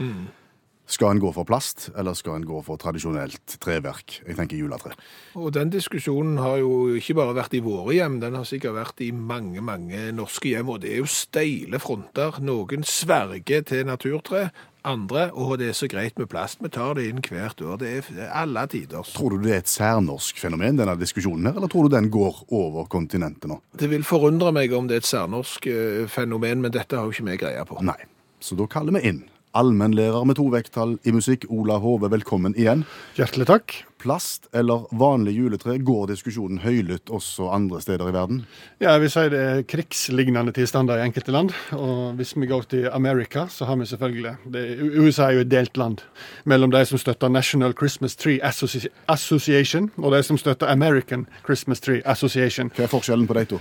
Skal 0.90 1.14
en 1.14 1.22
gå 1.22 1.30
for 1.36 1.46
plast, 1.46 1.92
eller 1.94 2.16
skal 2.18 2.40
en 2.40 2.48
gå 2.50 2.60
for 2.66 2.80
tradisjonelt 2.82 3.60
treverk? 3.62 4.24
Jeg 4.26 4.38
tenker 4.40 4.58
juletre. 4.58 4.96
Og 5.38 5.52
den 5.54 5.70
diskusjonen 5.70 6.40
har 6.42 6.58
jo 6.64 6.96
ikke 6.98 7.14
bare 7.20 7.36
vært 7.38 7.54
i 7.60 7.62
våre 7.62 7.94
hjem, 7.94 8.18
den 8.24 8.40
har 8.40 8.48
sikkert 8.50 8.74
vært 8.74 9.04
i 9.06 9.12
mange, 9.14 9.62
mange 9.62 10.08
norske 10.18 10.50
hjem, 10.50 10.72
og 10.74 10.82
det 10.82 10.96
er 10.96 11.04
jo 11.04 11.12
steile 11.14 11.78
fronter. 11.84 12.42
Noen 12.42 12.88
sverger 12.90 13.62
til 13.70 13.86
naturtre, 13.86 14.48
andre, 14.88 15.28
og 15.38 15.60
det 15.62 15.70
er 15.70 15.78
så 15.78 15.86
greit 15.92 16.18
med 16.18 16.30
plast, 16.32 16.64
vi 16.64 16.74
tar 16.74 16.98
det 16.98 17.06
inn 17.12 17.22
hvert 17.22 17.62
år. 17.62 17.78
Det 17.84 17.96
er 18.00 18.30
alle 18.42 18.66
tider. 18.72 19.06
Tror 19.14 19.36
du 19.36 19.46
det 19.46 19.54
er 19.54 19.62
et 19.62 19.70
særnorsk 19.70 20.42
fenomen, 20.42 20.80
denne 20.80 20.98
diskusjonen 20.98 21.52
her, 21.52 21.60
eller 21.60 21.70
tror 21.70 21.86
du 21.86 21.94
den 22.00 22.10
går 22.10 22.46
over 22.50 22.90
kontinentet 22.90 23.52
nå? 23.52 23.62
Det 23.78 23.92
vil 23.92 24.08
forundre 24.08 24.56
meg 24.56 24.74
om 24.74 24.90
det 24.90 24.98
er 24.98 25.06
et 25.06 25.14
særnorsk 25.14 25.70
eh, 25.70 26.06
fenomen, 26.10 26.66
men 26.66 26.74
dette 26.74 26.98
har 26.98 27.06
jo 27.06 27.14
ikke 27.14 27.30
vi 27.30 27.44
greie 27.46 27.68
på. 27.70 27.78
Nei. 27.86 28.00
Så 28.40 28.56
da 28.56 28.66
kaller 28.72 28.96
vi 28.96 29.04
inn 29.04 29.28
allmennlærer 29.58 30.26
med 30.28 30.38
to 30.40 30.50
vekttall 30.54 30.98
i 31.08 31.14
musikk, 31.16 31.48
Ola 31.50 31.80
Hove, 31.82 32.12
velkommen 32.12 32.58
igjen. 32.58 32.86
Hjertelig 33.18 33.50
takk. 33.50 33.89
Plast 34.00 34.48
eller 34.56 34.86
vanlig 34.96 35.34
juletre, 35.36 35.76
går 35.84 36.08
diskusjonen 36.14 36.62
høylytt 36.64 37.12
også 37.12 37.50
andre 37.52 37.82
steder 37.84 38.08
i 38.08 38.16
verden? 38.16 38.42
Ja, 38.80 38.94
jeg 38.94 39.04
vil 39.04 39.12
si 39.12 39.26
det 39.34 39.42
er 39.44 39.66
krigslignende 39.68 40.54
tilstander 40.56 41.02
i 41.02 41.04
enkelte 41.04 41.34
land. 41.36 41.52
Og 41.76 42.16
hvis 42.16 42.32
vi 42.38 42.48
går 42.48 42.70
til 42.72 42.88
Amerika, 42.96 43.48
så 43.52 43.68
har 43.68 43.76
vi 43.76 43.90
selvfølgelig 43.90 44.36
det, 44.54 44.64
USA 44.96 45.30
er 45.30 45.40
jo 45.40 45.44
et 45.44 45.52
delt 45.52 45.78
land 45.78 46.04
mellom 46.46 46.72
de 46.72 46.86
som 46.88 47.02
støtter 47.02 47.28
National 47.28 47.76
Christmas 47.76 48.16
Tree 48.16 48.40
Associ 48.44 48.88
Association, 49.08 49.92
og 49.98 50.16
de 50.16 50.24
som 50.24 50.40
støtter 50.40 50.72
American 50.72 51.28
Christmas 51.44 51.84
Tree 51.84 52.02
Association. 52.06 52.72
Hva 52.76 52.88
er 52.88 52.94
forskjellen 52.94 53.28
på 53.28 53.36
de 53.36 53.46
to? 53.52 53.60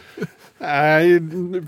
Nei, 0.59 1.19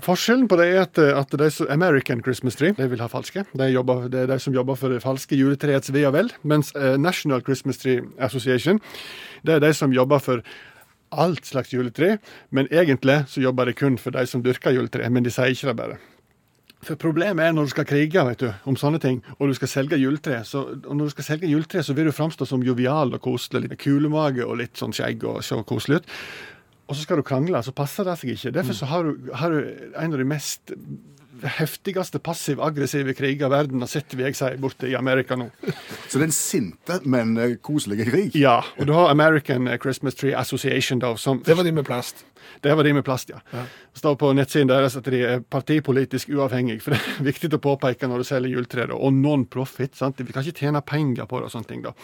forskjellen 0.03 0.49
på 0.51 0.57
det 0.59 0.67
er 0.73 0.81
at, 0.83 0.99
at 0.99 1.35
de 1.39 1.47
som 1.53 1.69
American 1.71 2.19
Christmas 2.23 2.57
Tree 2.59 2.75
de 2.75 2.87
vil 2.91 2.99
ha 2.99 3.07
falske. 3.11 3.45
De 3.55 3.69
jobber, 3.71 4.07
det 4.11 4.25
er 4.25 4.31
de 4.33 4.39
som 4.43 4.55
jobber 4.55 4.75
for 4.79 4.91
det 4.91 4.99
falske 5.03 5.37
juletreets 5.39 5.93
ve 5.95 6.03
og 6.09 6.15
vel. 6.17 6.31
Mens 6.43 6.73
eh, 6.75 6.97
National 6.99 7.43
Christmas 7.45 7.79
Tree 7.79 8.03
Association 8.19 8.60
det 8.65 9.55
er 9.55 9.63
de 9.63 9.73
som 9.73 9.93
jobber 9.93 10.21
for 10.21 10.43
alt 11.11 11.45
slags 11.45 11.73
juletre. 11.73 12.17
Men 12.51 12.69
egentlig 12.71 13.23
så 13.27 13.41
jobber 13.41 13.65
de 13.65 13.73
kun 13.73 13.97
for 13.97 14.15
de 14.15 14.25
som 14.27 14.43
dyrker 14.43 14.75
juletre. 14.75 15.09
Men 15.09 15.23
de 15.23 15.33
sier 15.33 15.51
ikke 15.51 15.71
det 15.71 15.77
bare. 15.79 15.97
For 16.81 16.97
Problemet 16.97 17.45
er 17.45 17.51
når 17.53 17.67
du 17.67 17.73
skal 17.75 17.85
krige 17.85 18.23
vet 18.25 18.41
du, 18.41 18.47
om 18.65 18.77
sånne 18.79 18.97
ting, 19.01 19.19
og 19.37 19.51
du 19.51 19.53
skal 19.53 19.69
selge 19.69 19.99
juletre. 20.01 20.39
Så, 20.47 20.63
og 20.81 20.95
når 20.95 21.11
du 21.11 21.13
skal 21.13 21.27
selge 21.27 21.51
juletre, 21.51 21.83
så 21.85 21.93
vil 21.93 22.09
du 22.09 22.15
framstå 22.15 22.47
som 22.49 22.63
jovial 22.65 23.13
og 23.13 23.21
koselig. 23.21 23.67
Litt 23.67 23.81
kulemage 23.83 24.45
og 24.45 24.57
litt 24.63 24.81
sånn 24.81 24.95
skjegg 24.95 25.27
og 25.29 25.43
se 25.45 25.59
koselig 25.69 26.01
ut. 26.01 26.09
Og 26.89 26.97
så 26.97 27.05
skal 27.05 27.21
du 27.21 27.23
krangle, 27.23 27.61
så 27.63 27.71
passer 27.75 28.07
det 28.07 28.17
seg 28.19 28.33
ikke. 28.33 28.53
Derfor 28.57 28.75
så 28.75 28.89
har 28.89 29.05
du, 29.07 29.29
har 29.37 29.53
du 29.53 29.91
en 29.95 30.11
av 30.11 30.19
de 30.19 30.27
mest 30.27 30.73
heftigste 31.57 32.19
passiv-aggressive 32.23 33.13
kriger 33.17 33.49
verden 33.51 33.81
har 33.83 33.89
sett, 33.91 34.13
vil 34.15 34.27
jeg 34.29 34.37
si, 34.37 34.49
borte 34.61 34.89
i 34.89 34.95
Amerika 34.97 35.37
nå. 35.39 35.49
Så 36.07 36.19
det 36.19 36.25
er 36.25 36.27
en 36.27 36.35
sinte, 36.35 36.99
men 37.03 37.35
eh, 37.41 37.55
koselige 37.63 38.09
krig? 38.09 38.35
Ja, 38.37 38.59
og 38.77 38.89
du 38.89 38.93
har 38.97 39.11
American 39.11 39.69
Christmas 39.81 40.19
Tree 40.19 40.35
Association, 40.37 40.99
da, 41.01 41.15
som 41.17 41.41
Det 41.45 41.57
var 41.57 41.67
de 41.67 41.71
med 41.71 41.85
plast. 41.87 42.25
Det 42.61 42.73
var 42.75 42.83
de 42.83 42.93
med 42.93 43.05
plast, 43.05 43.29
ja. 43.29 43.39
ja. 43.53 43.65
Står 43.97 44.15
på 44.19 44.31
nettsiden 44.37 44.69
deres 44.69 44.95
at 44.97 45.07
de 45.09 45.21
er 45.25 45.41
partipolitisk 45.41 46.29
uavhengige. 46.33 46.81
For 46.83 46.95
det 46.95 47.01
er 47.01 47.25
viktig 47.31 47.51
å 47.57 47.61
påpeke 47.61 48.09
når 48.09 48.23
du 48.23 48.27
selger 48.27 48.55
juletre. 48.55 48.87
Og 48.93 49.13
non-profit. 49.15 49.95
sant? 49.97 50.21
Vi 50.21 50.33
kan 50.33 50.45
ikke 50.45 50.65
tjene 50.65 50.83
penger 50.85 51.29
på 51.29 51.39
det 51.39 51.49
og 51.49 51.55
sånne 51.55 51.69
ting. 51.69 51.83
da. 51.85 51.95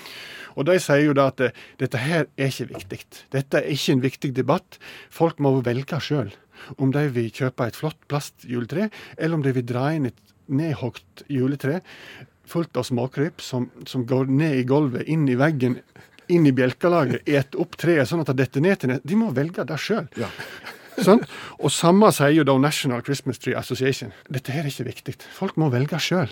Og 0.58 0.66
de 0.70 0.78
sier 0.82 1.06
jo 1.06 1.16
da 1.18 1.30
at 1.34 1.44
dette 1.82 2.02
her 2.02 2.28
er 2.38 2.52
ikke 2.52 2.72
viktig. 2.74 3.02
Dette 3.34 3.62
er 3.62 3.70
ikke 3.74 3.98
en 3.98 4.06
viktig 4.06 4.34
debatt. 4.38 4.80
Folk 5.14 5.42
må 5.44 5.58
velge 5.66 6.02
sjøl 6.02 6.34
om 6.78 6.94
de 6.96 7.06
vil 7.14 7.30
kjøpe 7.34 7.68
et 7.68 7.78
flott 7.78 8.00
plastjuletre, 8.12 8.90
eller 9.18 9.38
om 9.38 9.46
de 9.46 9.54
vil 9.56 9.68
dra 9.68 9.92
inn 9.96 10.10
et 10.10 10.24
nedhogd 10.48 11.26
juletre 11.32 11.82
fullt 12.48 12.80
av 12.80 12.88
småkryp 12.88 13.42
som, 13.44 13.68
som, 13.86 14.06
går 14.08 14.32
ned 14.32 14.62
i 14.62 14.66
gulvet, 14.68 15.08
inn 15.12 15.28
i 15.28 15.36
veggen, 15.40 15.78
inn 16.32 16.48
i 16.48 16.54
bjelkelaget, 16.56 17.28
et 17.28 17.56
opp 17.60 17.76
treet 17.80 18.08
sånn 18.08 18.24
at 18.24 18.32
det 18.32 18.46
detter 18.46 18.64
ned 18.64 18.80
til 18.80 18.94
ned. 18.94 19.04
De 19.04 19.20
må 19.20 19.34
velge 19.36 19.68
det 19.68 19.80
sjøl. 19.84 20.08
Ja. 20.20 20.32
Sånn? 20.98 21.22
Og 21.62 21.72
samme 21.74 22.10
sier 22.16 22.34
jo 22.34 22.46
da 22.48 22.56
National 22.58 23.04
Christmas 23.06 23.38
Tree 23.42 23.58
Association. 23.58 24.14
Dette 24.34 24.54
her 24.54 24.66
er 24.66 24.72
ikke 24.72 24.88
viktig. 24.88 25.16
Folk 25.36 25.58
må 25.62 25.70
velge 25.74 26.00
sjøl. 26.02 26.32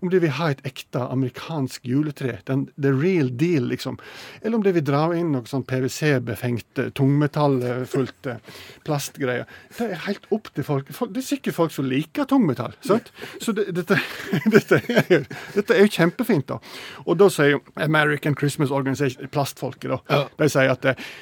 Om 0.00 0.12
de 0.12 0.20
vil 0.22 0.34
ha 0.38 0.52
et 0.52 0.62
ekte 0.68 1.02
amerikansk 1.10 1.86
juletre, 1.88 2.36
den, 2.46 2.68
the 2.78 2.92
real 2.94 3.30
deal, 3.34 3.66
liksom. 3.72 3.98
Eller 4.42 4.58
om 4.58 4.64
de 4.64 4.74
vil 4.76 4.86
dra 4.86 5.02
inn 5.18 5.32
noe 5.34 5.50
sånn 5.50 5.66
PwC-befengt, 5.66 6.82
tungmetallfullt 6.94 8.30
eh, 8.30 8.54
plastgreier. 8.86 9.50
Det 9.74 9.90
er 9.90 10.06
helt 10.06 10.30
opp 10.34 10.52
til 10.54 10.66
folk. 10.66 10.94
Det 10.94 11.22
er 11.22 11.28
sikkert 11.28 11.58
folk 11.58 11.74
som 11.74 11.90
liker 11.90 12.30
tungmetall. 12.30 12.78
sant? 12.86 13.10
Så 13.42 13.56
det, 13.56 13.68
dette, 13.74 13.98
dette, 14.54 14.80
er, 14.94 15.28
dette, 15.56 15.68
er, 15.74 15.82
jo 15.82 15.90
kjempefint, 15.90 16.48
da. 16.54 16.60
Og 17.04 17.18
da 17.18 17.30
sier 17.32 17.58
American 17.82 18.38
Christmas 18.38 18.70
Organization, 18.74 19.26
plastfolket, 19.34 19.90
da, 19.90 20.26
de 20.38 20.52
sier 20.52 20.70
at 20.70 20.86
det, 20.86 20.98
eh, 20.98 21.14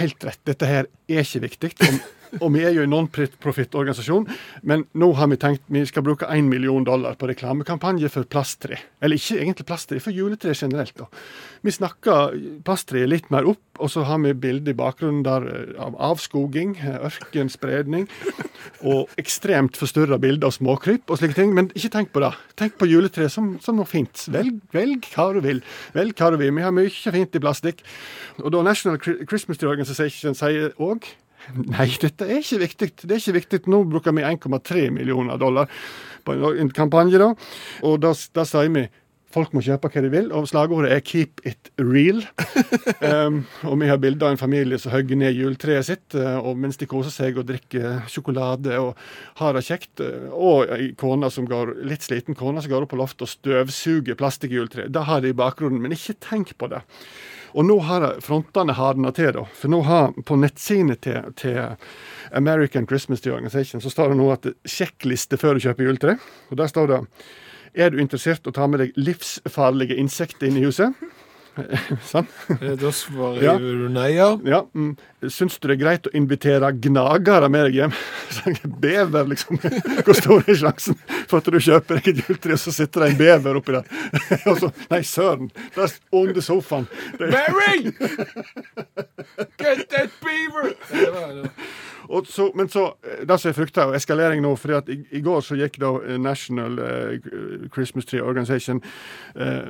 helt 0.00 0.24
rett, 0.26 0.40
dette 0.46 0.66
her 0.66 0.88
er 1.08 1.22
ikke 1.22 1.44
viktig. 1.46 1.74
Og, 1.86 1.98
og 2.40 2.48
vi 2.54 2.64
er 2.66 2.74
jo 2.76 2.84
en 2.86 2.92
non-profit-organisasjon, 2.94 4.26
men 4.66 4.86
nå 4.98 5.10
har 5.18 5.30
vi 5.32 5.38
tenkt 5.40 5.64
vi 5.72 5.84
skal 5.88 6.04
bruke 6.06 6.28
1 6.30 6.48
million 6.50 6.84
dollar 6.86 7.16
på 7.18 7.28
reklamekampanje 7.30 8.10
for 8.12 8.28
plasttre. 8.30 8.78
Eller 9.02 9.20
ikke 9.20 9.40
egentlig 9.40 9.66
plasttre, 9.68 10.00
for 10.02 10.14
juletre 10.14 10.54
generelt. 10.54 10.96
da. 10.96 11.08
Vi 11.66 11.74
snakker 11.74 12.36
plasttreet 12.66 13.10
litt 13.10 13.30
mer 13.34 13.48
opp, 13.48 13.62
og 13.82 13.90
så 13.92 14.04
har 14.08 14.20
vi 14.22 14.32
bilde 14.38 14.72
i 14.72 14.78
bakgrunnen 14.78 15.24
der 15.26 15.46
eh, 15.50 15.72
av 15.82 15.96
avskoging, 16.00 16.76
ørkenspredning 16.80 18.06
og 18.86 19.12
ekstremt 19.20 19.76
forstyrra 19.78 20.18
bilder 20.22 20.48
av 20.48 20.56
småkryp 20.56 21.10
og 21.10 21.20
slike 21.20 21.36
ting. 21.38 21.52
Men 21.56 21.70
ikke 21.74 21.92
tenk 21.92 22.12
på 22.14 22.22
det. 22.24 22.32
Tenk 22.58 22.78
på 22.80 22.88
juletreet 22.88 23.32
som, 23.32 23.54
som 23.62 23.78
noe 23.78 23.88
fint. 23.88 24.26
Velg, 24.32 24.62
velg 24.74 25.10
hva 25.12 25.28
du 25.36 25.42
vil. 25.44 25.62
Velg 25.96 26.16
hva 26.16 26.32
du 26.32 26.40
vil. 26.40 26.54
Vi 26.56 26.64
har 26.64 26.74
mye 26.74 27.12
fint 27.18 27.36
i 27.36 27.42
plastikk. 27.42 27.84
Og 28.42 28.50
da 28.54 28.64
National 28.66 29.00
Christmas 29.02 29.60
Tree 29.60 29.72
Organization 29.72 30.36
sier 30.36 30.74
òg 30.82 31.06
Nei, 31.76 31.88
dette 32.02 32.28
er 32.28 32.42
ikke 32.42 32.62
viktig. 32.64 32.92
Det 33.02 33.16
er 33.16 33.22
ikke 33.22 33.38
viktig. 33.40 33.64
Nå 33.72 33.82
bruker 33.90 34.14
vi 34.16 34.26
1,3 34.26 34.90
millioner 34.94 35.40
dollar 35.40 35.70
på 36.26 36.36
en 36.50 36.70
kampanje, 36.74 37.20
da. 37.22 37.32
Og 37.86 38.00
da, 38.02 38.14
da 38.34 38.46
sier 38.48 38.72
vi 38.74 38.86
Folk 39.36 39.52
må 39.52 39.60
kjøpe 39.60 39.90
hva 39.92 40.00
de 40.00 40.08
vil, 40.08 40.28
og 40.32 40.46
slagordet 40.48 40.92
er 40.94 41.02
'keep 41.04 41.42
it 41.44 41.68
real'. 41.76 42.22
um, 43.04 43.44
og 43.68 43.80
vi 43.80 43.88
har 43.90 43.98
bilde 44.00 44.24
av 44.24 44.32
en 44.32 44.40
familie 44.40 44.78
som 44.78 44.92
hogger 44.92 45.16
ned 45.16 45.36
juletreet 45.36 45.84
sitt, 45.84 46.14
uh, 46.14 46.38
og 46.40 46.56
mens 46.56 46.78
de 46.80 46.86
koser 46.88 47.12
seg 47.12 47.36
og 47.36 47.44
drikker 47.44 48.06
sjokolade 48.08 48.78
og 48.80 48.96
har 49.36 49.52
det 49.52 49.66
kjekt. 49.66 50.00
Uh, 50.00 50.32
og 50.32 50.72
ei 50.72 50.94
kone 50.96 51.28
som 51.30 51.44
går, 51.44 51.74
litt 51.84 52.06
sliten 52.06 52.38
kone 52.38 52.62
som 52.62 52.72
går 52.72 52.86
opp 52.86 52.94
på 52.94 53.00
loftet 53.02 53.26
og 53.26 53.34
støvsuger 53.34 54.16
plastikkjuletre. 54.16 54.88
Det 54.88 55.04
har 55.04 55.20
de 55.20 55.34
i 55.34 55.36
bakgrunnen, 55.36 55.82
men 55.82 55.92
ikke 55.92 56.16
tenk 56.16 56.56
på 56.56 56.70
det. 56.72 56.80
Og 57.56 57.64
nå 57.64 57.78
har 57.88 58.04
frontene 58.20 58.74
hardna 58.76 59.10
til, 59.16 59.30
da. 59.32 59.46
For 59.56 59.72
nå 59.72 59.80
har 59.86 60.12
på 60.28 60.36
nettsidene 60.36 60.98
til, 61.00 61.32
til, 61.40 61.76
American 62.36 62.86
Christmas 62.86 63.22
Day 63.24 63.32
Organization 63.32 63.80
så 63.80 63.90
står 63.90 64.12
det 64.12 64.18
nå 64.18 64.26
at 64.34 64.48
sjekkliste 64.68 65.38
før 65.40 65.56
du 65.56 65.64
kjøper 65.64 65.86
juletre. 65.86 66.16
Og 66.50 66.58
der 66.60 66.68
står 66.68 66.90
det 66.90 67.00
er 67.76 67.92
du 67.92 68.00
interessert 68.00 68.46
å 68.48 68.54
ta 68.56 68.66
med 68.68 68.80
deg 68.80 68.96
livsfarlige 68.96 69.96
insekter 70.00 70.48
inn 70.48 70.56
i 70.58 70.64
huset? 70.64 70.96
sånn? 72.10 72.26
Da 72.80 72.90
svarer 72.94 73.44
ja. 73.44 73.54
du 73.60 73.86
nei, 73.92 74.10
ja. 74.16 74.28
ja 74.46 74.62
mm. 74.72 74.94
Syns 75.32 75.56
du 75.58 75.68
det 75.68 75.76
er 75.76 75.80
greit 75.80 76.08
å 76.08 76.12
invitere 76.16 76.70
gnagere 76.86 77.48
med 77.52 77.68
deg 77.68 77.78
hjem? 77.80 77.96
Bever, 78.82 79.30
liksom. 79.32 79.60
Hvor 80.06 80.18
stor 80.18 80.44
er 80.44 80.60
sjansen 80.60 80.98
for 81.26 81.40
at 81.40 81.50
du 81.50 81.58
kjøper 81.58 81.98
deg 81.98 82.12
et 82.12 82.22
juletre, 82.22 82.58
og 82.58 82.62
så 82.62 82.74
sitter 82.76 83.06
det 83.06 83.10
en 83.12 83.20
bever 83.20 83.60
oppi 83.60 83.76
der? 83.78 83.88
og 84.50 84.60
så, 84.62 84.70
nei, 84.92 85.02
søren, 85.06 85.50
der 85.74 85.96
under 86.14 86.44
sofaen. 86.44 86.86
Mary! 87.20 87.92
Get 89.56 89.88
that 89.90 90.12
beaver! 90.22 90.74
Så, 92.24 92.52
men 92.54 92.68
så, 92.68 92.86
eh, 92.86 93.26
det 93.26 93.38
som 93.40 93.48
jeg 93.48 93.56
frykter, 93.56 93.82
er 93.82 93.98
eskalering 93.98 94.42
nå. 94.42 94.54
fordi 94.56 94.74
at 94.74 94.88
i, 94.88 95.00
i, 95.10 95.20
går 95.20 95.40
så 95.40 95.56
gikk 95.58 95.80
da 95.82 95.92
eh, 96.04 96.18
National 96.20 96.78
uh, 96.78 97.68
Christmas 97.74 98.06
Tree 98.06 98.22
Organization 98.22 98.82
uh, 99.34 99.68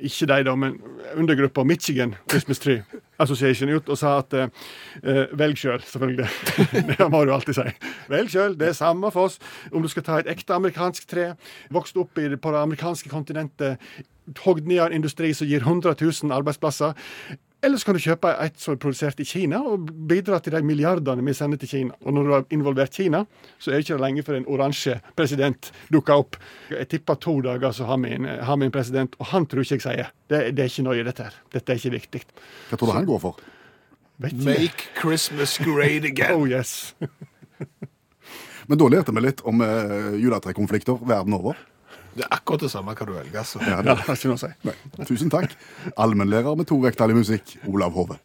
Ikke 0.00 0.26
de, 0.26 0.42
da, 0.44 0.54
men 0.54 0.78
undergruppa 1.16 1.64
Michigan 1.64 2.14
Christmas 2.30 2.58
Tree 2.58 2.82
Association 3.18 3.70
ut 3.70 3.88
og 3.88 3.98
sa 3.98 4.18
at 4.22 4.34
eh, 4.38 5.24
velg 5.38 5.58
sjøl, 5.58 5.80
selvfølgelig. 5.82 6.28
det 6.92 7.08
må 7.10 7.24
du 7.24 7.32
alltid 7.34 7.58
si. 7.58 7.66
Velg 8.10 8.30
sjøl, 8.32 8.54
det 8.58 8.70
er 8.70 8.78
samme 8.78 9.10
for 9.14 9.30
oss. 9.30 9.40
Om 9.72 9.82
du 9.82 9.90
skal 9.90 10.06
ta 10.06 10.20
et 10.20 10.30
ekte 10.30 10.54
amerikansk 10.54 11.08
tre, 11.10 11.32
vokst 11.74 11.98
opp 11.98 12.18
i, 12.18 12.28
på 12.36 12.54
det 12.54 12.62
amerikanske 12.62 13.10
kontinentet, 13.12 13.82
hogd 14.44 14.68
ned 14.68 14.84
en 14.84 14.98
industri 15.00 15.32
som 15.34 15.48
gir 15.48 15.64
100 15.64 15.96
000 16.00 16.34
arbeidsplasser, 16.36 16.94
eller 17.62 17.80
så 17.80 17.88
kan 17.88 17.96
du 17.96 18.02
kjøpe 18.02 18.30
et 18.44 18.60
som 18.62 18.76
er 18.76 18.80
produsert 18.82 19.18
i 19.18 19.26
Kina, 19.26 19.58
og 19.66 19.88
bidra 20.10 20.38
til 20.42 20.54
de 20.54 20.60
milliardene 20.62 21.24
vi 21.26 21.34
sender 21.34 21.58
til 21.58 21.70
Kina. 21.72 21.96
Og 22.06 22.14
når 22.14 22.26
du 22.28 22.32
har 22.36 22.44
involvert 22.54 22.94
Kina, 22.94 23.24
så 23.58 23.72
er 23.72 23.78
det 23.78 23.88
ikke 23.88 23.98
lenge 23.98 24.22
før 24.26 24.38
en 24.38 24.46
oransje 24.46 24.94
president 25.18 25.70
dukker 25.92 26.22
opp. 26.22 26.38
Jeg 26.70 26.88
tipper 26.92 27.18
to 27.18 27.34
dager 27.42 27.74
så 27.74 27.88
har 27.90 27.98
vi, 28.04 28.14
en, 28.14 28.28
har 28.46 28.60
vi 28.60 28.68
en 28.68 28.74
president, 28.74 29.18
og 29.18 29.32
han 29.32 29.46
tror 29.50 29.66
ikke 29.66 29.80
jeg 29.80 29.86
sier 29.88 30.12
det, 30.30 30.42
det 30.54 30.64
er 30.64 30.70
ikke 30.70 30.86
noe 30.86 31.00
i 31.00 31.06
dette 31.06 31.26
her. 31.26 31.40
Dette 31.54 31.74
er 31.74 31.82
ikke 31.82 31.96
viktig. 31.96 32.22
Hva 32.70 32.78
tror 32.78 32.92
du 32.92 32.96
han 33.00 33.08
går 33.10 33.22
for? 33.26 33.42
Make 34.18 34.92
Christmas 35.00 35.58
great 35.58 36.06
again. 36.06 36.34
oh 36.38 36.46
yes. 36.46 36.94
Men 38.68 38.78
da 38.78 38.88
lærte 38.92 39.14
vi 39.16 39.24
litt 39.24 39.42
om 39.48 39.62
uh, 39.64 40.14
juletrekonflikter 40.20 40.98
verden 41.08 41.34
over. 41.38 41.58
Det 42.18 42.24
er 42.26 42.34
akkurat 42.34 42.64
det 42.64 42.70
samme 42.72 42.94
hva 42.98 43.06
du 43.06 43.12
velger. 43.14 43.38
Altså. 43.38 43.60
Ja, 43.62 43.76
det 43.82 43.94
har 43.94 44.16
ikke 44.16 44.30
noe 44.32 44.38
å 44.38 44.42
si. 44.42 44.48
Nei. 44.66 45.04
Tusen 45.06 45.30
takk. 45.30 45.52
Allmennlærer 45.94 46.56
med 46.58 46.66
to 46.66 46.80
vekttall 46.82 47.14
i 47.14 47.18
musikk, 47.18 47.52
Olav 47.70 47.94
Hove. 47.94 48.18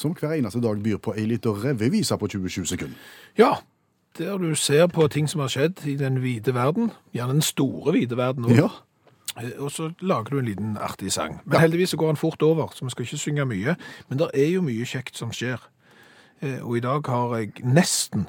Som 0.00 0.16
hver 0.16 0.32
eneste 0.38 0.64
dag 0.64 0.80
byr 0.84 0.96
på 1.04 1.12
ei 1.16 1.26
lita 1.28 1.52
revyvise 1.52 2.16
på 2.20 2.28
20-20 2.32 2.72
sekunder. 2.72 3.12
Ja, 3.36 3.52
der 4.18 4.38
du 4.38 4.54
ser 4.54 4.86
på 4.86 5.08
ting 5.08 5.28
som 5.28 5.40
har 5.44 5.52
skjedd 5.52 5.84
i 5.90 5.96
den 6.00 6.20
hvite 6.22 6.54
verden. 6.54 6.92
Gjerne 7.12 7.36
den 7.40 7.44
store 7.44 7.92
hvite 7.92 8.16
verden 8.16 8.48
òg. 8.48 8.56
Ja. 8.56 8.68
Eh, 9.40 9.56
og 9.58 9.72
så 9.74 9.90
lager 10.00 10.30
du 10.30 10.38
en 10.38 10.48
liten 10.48 10.76
artig 10.80 11.12
sang. 11.12 11.40
Men 11.44 11.60
heldigvis 11.60 11.90
så 11.90 11.96
går 12.00 12.14
den 12.14 12.20
fort 12.20 12.42
over, 12.42 12.70
så 12.74 12.84
vi 12.84 12.90
skal 12.94 13.08
ikke 13.08 13.18
synge 13.18 13.46
mye. 13.50 13.76
Men 14.08 14.18
det 14.18 14.30
er 14.34 14.52
jo 14.54 14.62
mye 14.62 14.86
kjekt 14.86 15.18
som 15.18 15.32
skjer. 15.34 15.58
Eh, 16.42 16.60
og 16.62 16.78
i 16.78 16.82
dag 16.84 17.06
har 17.06 17.36
jeg 17.36 17.64
nesten 17.64 18.28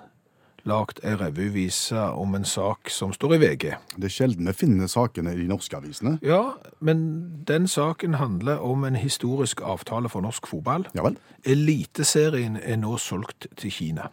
lagd 0.65 1.01
ei 1.05 1.13
revyvise 1.19 2.07
om 2.17 2.33
en 2.38 2.45
sak 2.47 2.89
som 2.89 3.13
står 3.13 3.35
i 3.35 3.39
VG. 3.43 3.65
Det 3.97 4.07
er 4.09 4.13
sjelden 4.13 4.50
vi 4.50 4.55
finner 4.57 4.89
sakene 4.89 5.35
i 5.35 5.43
de 5.43 5.50
norske 5.50 5.77
avisene. 5.77 6.17
Ja, 6.25 6.55
men 6.81 7.05
den 7.47 7.69
saken 7.69 8.17
handler 8.17 8.63
om 8.65 8.85
en 8.88 8.97
historisk 8.97 9.62
avtale 9.62 10.09
for 10.09 10.25
norsk 10.25 10.50
fotball. 10.50 10.88
Ja 10.97 11.05
vel. 11.05 11.19
Eliteserien 11.45 12.57
er 12.62 12.81
nå 12.81 12.97
solgt 12.97 13.47
til 13.62 13.71
Kina. 13.71 14.09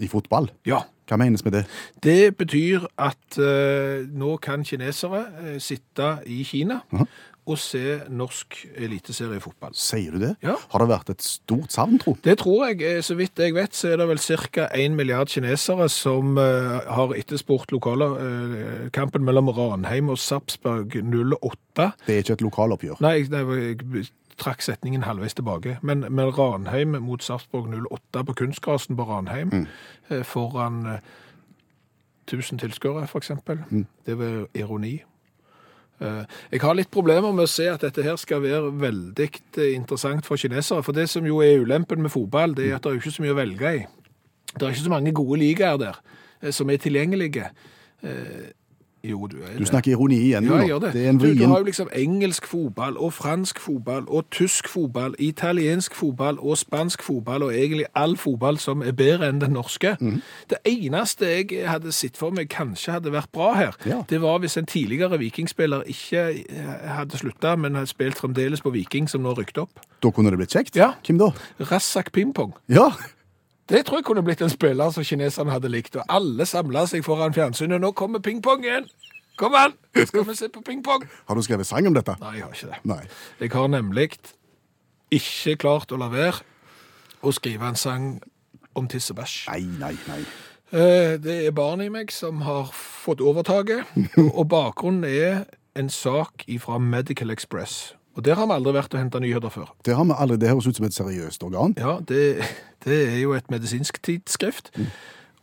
I 0.00 0.08
fotball? 0.08 0.48
Ja. 0.66 0.86
Hva 1.10 1.18
menes 1.20 1.42
med 1.44 1.52
det? 1.52 1.66
Det 2.00 2.36
betyr 2.38 2.86
at 2.96 3.36
uh, 3.36 4.06
nå 4.08 4.36
kan 4.40 4.62
kinesere 4.64 5.26
uh, 5.28 5.56
sitte 5.60 6.14
i 6.24 6.40
Kina 6.48 6.80
-huh 6.88 7.06
å 7.42 7.56
se 7.58 7.96
norsk 8.12 8.58
eliteseriefotball. 8.78 9.74
Sier 9.74 10.14
du 10.14 10.22
det? 10.22 10.32
Ja. 10.44 10.54
Har 10.70 10.84
det 10.84 10.88
vært 10.92 11.10
et 11.10 11.24
stort 11.26 11.74
savn, 11.74 11.98
tro? 12.02 12.14
Det 12.22 12.36
tror 12.42 12.68
jeg. 12.68 12.82
Eh, 12.86 13.00
så 13.02 13.16
vidt 13.18 13.42
jeg 13.42 13.56
vet, 13.56 13.74
så 13.74 13.92
er 13.92 13.98
det 13.98 14.08
vel 14.12 14.22
ca. 14.22 14.68
1 14.78 14.96
milliard 14.98 15.32
kinesere 15.32 15.88
som 15.90 16.38
uh, 16.38 16.78
har 16.86 17.14
etterspurt 17.18 17.74
lokalkampen 17.74 19.22
uh, 19.22 19.26
mellom 19.26 19.50
Ranheim 19.56 20.12
og 20.14 20.20
Sarpsborg 20.22 20.94
08. 21.02 21.90
Det 22.06 22.14
er 22.14 22.22
ikke 22.22 22.38
et 22.38 22.46
lokaloppgjør? 22.46 23.02
Nei, 23.02 23.16
nei, 23.32 23.44
jeg 23.72 24.06
trakk 24.42 24.62
setningen 24.64 25.06
halvveis 25.06 25.34
tilbake. 25.34 25.78
Men, 25.82 26.06
men 26.08 26.32
Ranheim 26.36 26.96
mot 27.04 27.22
Sarpsborg 27.22 27.70
08 27.90 28.24
på 28.28 28.36
kunstgrasen 28.42 28.98
på 28.98 29.06
Ranheim, 29.08 29.66
eh, 30.10 30.22
foran 30.22 30.86
eh, 30.86 30.98
1000 32.30 32.62
tilskuere, 32.62 33.06
for 33.06 33.18
eksempel. 33.18 33.64
Det 34.06 34.18
var 34.18 34.46
ironi. 34.54 35.02
Eh, 36.02 36.22
Jeg 36.52 36.62
har 36.62 36.74
litt 36.74 36.90
problemer 36.90 37.32
med 37.34 37.46
å 37.46 37.50
se 37.50 37.68
at 37.70 37.84
dette 37.84 38.02
her 38.04 38.16
skal 38.20 38.42
være 38.42 38.72
veldig 38.82 39.28
eh, 39.58 39.74
interessant 39.76 40.26
for 40.26 40.40
kinesere. 40.40 40.82
For 40.82 40.96
det 40.96 41.08
som 41.12 41.26
jo 41.26 41.42
er 41.44 41.62
ulempen 41.62 42.02
med 42.02 42.12
fotball, 42.14 42.56
det 42.58 42.70
er 42.70 42.78
at 42.78 42.86
det 42.86 42.92
er 42.92 43.02
ikke 43.02 43.14
så 43.14 43.24
mye 43.24 43.36
å 43.36 43.38
velge 43.38 43.74
i. 43.78 43.84
Det 44.52 44.66
er 44.66 44.74
ikke 44.74 44.86
så 44.88 44.92
mange 44.92 45.14
gode 45.16 45.38
ligaer 45.40 45.78
der 45.80 46.00
eh, 46.42 46.50
som 46.54 46.70
er 46.70 46.82
tilgjengelige. 46.82 47.50
Jo, 49.04 49.26
du 49.26 49.36
er 49.42 49.58
Du 49.58 49.64
snakker 49.66 49.90
ironi 49.96 50.14
igjen 50.28 50.44
ja, 50.46 50.56
jeg 50.60 50.68
gjør 50.70 50.78
det. 50.84 50.92
Det 50.94 51.04
er 51.04 51.08
en 51.10 51.18
du, 51.18 51.26
du 51.34 51.46
har 51.50 51.58
jo 51.58 51.64
liksom 51.66 51.88
engelsk 51.98 52.46
fotball 52.46 52.96
og 53.02 53.12
fransk 53.16 53.58
fotball 53.58 54.04
og 54.08 54.28
tysk 54.30 54.68
fotball, 54.70 55.14
italiensk 55.18 55.94
fotball 55.98 56.38
og 56.38 56.58
spansk 56.60 57.02
fotball 57.02 57.42
og 57.48 57.54
egentlig 57.54 57.86
all 57.98 58.14
fotball 58.16 58.58
som 58.62 58.82
er 58.86 58.92
bedre 58.94 59.28
enn 59.32 59.40
den 59.42 59.56
norske. 59.56 59.96
Mm. 60.00 60.20
Det 60.50 60.58
eneste 60.70 61.26
jeg 61.32 61.64
hadde 61.68 61.92
sett 61.92 62.16
for 62.20 62.30
meg 62.30 62.48
kanskje 62.52 62.92
hadde 62.98 63.10
vært 63.14 63.32
bra 63.34 63.52
her, 63.58 63.72
Ja. 63.86 64.02
det 64.08 64.20
var 64.22 64.38
hvis 64.38 64.56
en 64.56 64.66
tidligere 64.66 65.18
vikingspiller 65.18 65.82
ikke 65.90 66.22
eh, 66.48 66.70
hadde 66.94 67.18
slutta, 67.18 67.56
men 67.56 67.74
hadde 67.74 67.90
spilt 67.90 68.20
fremdeles 68.22 68.62
på 68.62 68.70
Viking, 68.70 69.08
som 69.10 69.22
nå 69.26 69.34
rykte 69.34 69.64
opp. 69.66 69.82
Da 70.02 70.10
kunne 70.10 70.30
det 70.30 70.38
blitt 70.38 70.54
kjekt. 70.54 70.76
Ja. 70.78 70.92
Hvem 71.06 71.18
da? 71.18 71.32
Rassak 71.72 72.12
Pingpong. 72.12 72.54
Ja, 72.70 72.92
Det 73.72 73.86
tror 73.88 74.02
jeg 74.02 74.04
kunne 74.04 74.22
blitt 74.24 74.42
en 74.44 74.50
spiller 74.52 74.90
som 74.92 75.04
kineserne 75.04 75.54
hadde 75.54 75.70
likt, 75.72 75.96
og 75.96 76.04
alle 76.12 76.44
samla 76.46 76.84
seg 76.90 77.04
foran 77.06 77.32
fjernsynet. 77.32 77.80
Nå 77.80 77.94
kommer 77.96 78.20
pingpongen! 78.20 78.84
Kom 79.40 79.54
an! 79.56 79.72
Skal 79.96 80.26
vi 80.28 80.34
se 80.36 80.48
på 80.52 80.60
pingpong? 80.60 81.06
Har 81.28 81.34
du 81.34 81.42
skrevet 81.42 81.66
sang 81.66 81.86
om 81.88 81.94
dette? 81.96 82.14
Nei, 82.20 82.34
jeg 82.36 82.44
har 82.44 82.52
ikke 82.52 82.68
det. 82.68 82.80
Nei. 82.84 83.00
Jeg 83.40 83.52
har 83.54 83.70
nemlig 83.72 84.10
ikke 85.12 85.56
klart 85.64 85.92
å 85.92 85.98
la 86.00 86.10
være 86.12 86.42
å 87.24 87.32
skrive 87.32 87.70
en 87.72 87.80
sang 87.80 88.10
om 88.76 88.88
tissebæsj. 88.92 89.38
Nei, 89.48 89.62
nei, 89.80 89.94
nei. 90.10 90.20
Eh, 90.72 91.16
Det 91.20 91.38
er 91.46 91.56
barnet 91.56 91.88
i 91.88 91.92
meg 91.96 92.12
som 92.12 92.44
har 92.44 92.68
fått 92.76 93.24
overtaket, 93.24 93.88
og 94.36 94.44
bakgrunnen 94.52 95.08
er 95.08 95.44
en 95.76 95.88
sak 95.88 96.44
fra 96.60 96.76
Medical 96.78 97.32
Express. 97.32 97.94
Og 98.14 98.24
der 98.24 98.36
har 98.36 98.46
vi 98.46 98.52
aldri 98.52 98.74
vært 98.76 98.94
og 98.94 99.00
henta 99.00 99.20
nyheter 99.22 99.52
før. 99.52 99.72
Det 99.86 99.96
har 99.96 100.04
vi 100.04 100.16
aldri. 100.18 100.36
Det 100.42 100.50
høres 100.50 100.66
ut 100.68 100.76
som 100.76 100.86
et 100.86 100.94
seriøst 100.94 101.42
organ. 101.46 101.74
Ja, 101.80 101.96
det, 102.08 102.44
det 102.84 103.00
er 103.08 103.18
jo 103.22 103.32
et 103.32 103.50
medisinsk 103.50 104.02
tidsskrift. 104.04 104.72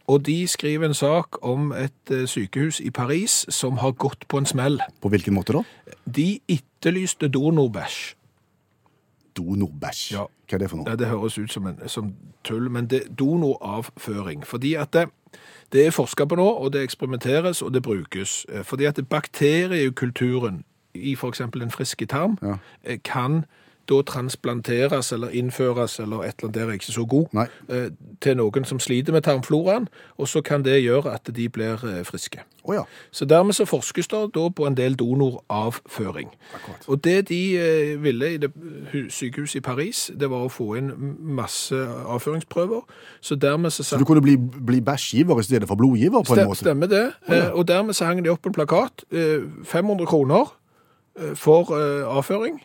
Og 0.09 0.25
de 0.25 0.47
skriver 0.47 0.85
en 0.89 0.93
sak 0.97 1.37
om 1.45 1.71
et 1.71 2.13
eh, 2.13 2.25
sykehus 2.29 2.79
i 2.79 2.89
Paris 2.89 3.43
som 3.53 3.77
har 3.77 3.91
gått 3.91 4.27
på 4.27 4.41
en 4.41 4.45
smell. 4.49 4.79
På 5.01 5.09
hvilken 5.09 5.33
måte 5.37 5.53
da? 5.53 5.61
De 6.05 6.39
etterlyste 6.49 7.29
donorbæsj. 7.29 7.99
Donorbæsj. 9.37 10.13
Ja. 10.13 10.25
Hva 10.49 10.57
er 10.57 10.63
det 10.63 10.69
for 10.71 10.81
noe? 10.81 10.89
Ja, 10.89 10.97
det 10.97 11.11
høres 11.11 11.37
ut 11.37 11.53
som, 11.53 11.67
en, 11.69 11.77
som 11.89 12.13
tull, 12.43 12.71
men 12.73 12.89
det 12.89 13.03
donoravføring. 13.19 14.41
Fordi 14.49 14.73
at 14.81 14.93
det, 14.97 15.05
det 15.73 15.85
er 15.85 15.93
forsket 15.93 16.31
på 16.31 16.39
nå, 16.41 16.47
og 16.57 16.73
det 16.73 16.81
eksperimenteres, 16.87 17.61
og 17.61 17.73
det 17.73 17.83
brukes. 17.85 18.45
Eh, 18.49 18.65
Fordi 18.65 18.89
at 18.89 19.01
bakteriekulturen 19.09 20.63
i 20.95 21.15
eksempel 21.15 21.61
en 21.61 21.71
frisk 21.71 22.01
tarm 22.09 22.37
Ja. 22.41 22.57
eh, 22.83 22.97
kan 23.03 23.45
da 23.89 24.01
transplanteres 24.01 25.11
eller 25.11 25.29
innføres, 25.29 25.99
eller 25.99 26.17
et 26.17 26.33
eller 26.37 26.43
annet 26.43 26.53
der 26.55 26.67
er 26.67 26.71
ikke 26.77 26.91
så 26.91 27.05
god, 27.09 27.25
Nei. 27.33 27.45
eh, 27.69 27.89
til 28.21 28.35
noen 28.37 28.65
som 28.65 28.79
sliter 28.79 29.11
med 29.11 29.21
tarmfloraen, 29.23 29.87
og 30.17 30.27
så 30.27 30.41
kan 30.41 30.61
det 30.63 30.83
gjøre 30.83 31.13
at 31.13 31.29
de 31.35 31.49
blir 31.49 31.73
eh, 31.73 32.03
friske. 32.05 32.37
Oh, 32.63 32.75
ja. 32.75 32.83
Så 33.11 33.25
dermed 33.25 33.53
så 33.53 33.65
forskes 33.65 34.07
det 34.07 34.19
da 34.35 34.49
på 34.49 34.67
en 34.67 34.75
del 34.77 34.93
donoravføring. 34.95 36.29
Akkurat. 36.53 36.85
Og 36.87 37.03
det 37.03 37.29
de 37.29 37.97
ville 37.99 38.33
i 38.33 38.37
det 38.37 38.51
sykehuset 39.09 39.55
i 39.55 39.59
Paris, 39.59 40.11
det 40.19 40.29
var 40.29 40.45
å 40.45 40.49
få 40.53 40.77
inn 40.77 40.91
masse 41.19 41.73
avføringsprøver. 42.05 42.81
Så 43.21 43.35
dermed 43.35 43.69
så 43.71 43.83
Så 43.83 43.97
du 43.97 44.05
kunne 44.05 44.21
bli, 44.21 44.37
bli 44.37 44.81
bæsjgiver 44.81 45.39
i 45.39 45.43
stedet 45.43 45.67
for 45.67 45.75
blodgiver 45.75 46.21
på 46.23 46.33
en 46.37 46.47
måte? 46.47 46.57
stemmer 46.59 46.87
det. 46.87 47.11
Eh, 47.29 47.49
og 47.53 47.67
dermed 47.67 47.93
så 47.93 48.05
hang 48.05 48.23
de 48.23 48.29
opp 48.29 48.45
en 48.45 48.53
plakat. 48.53 49.03
Eh, 49.11 49.41
500 49.65 50.05
kroner 50.05 50.55
for 51.35 51.73
eh, 51.77 52.07
avføring. 52.07 52.59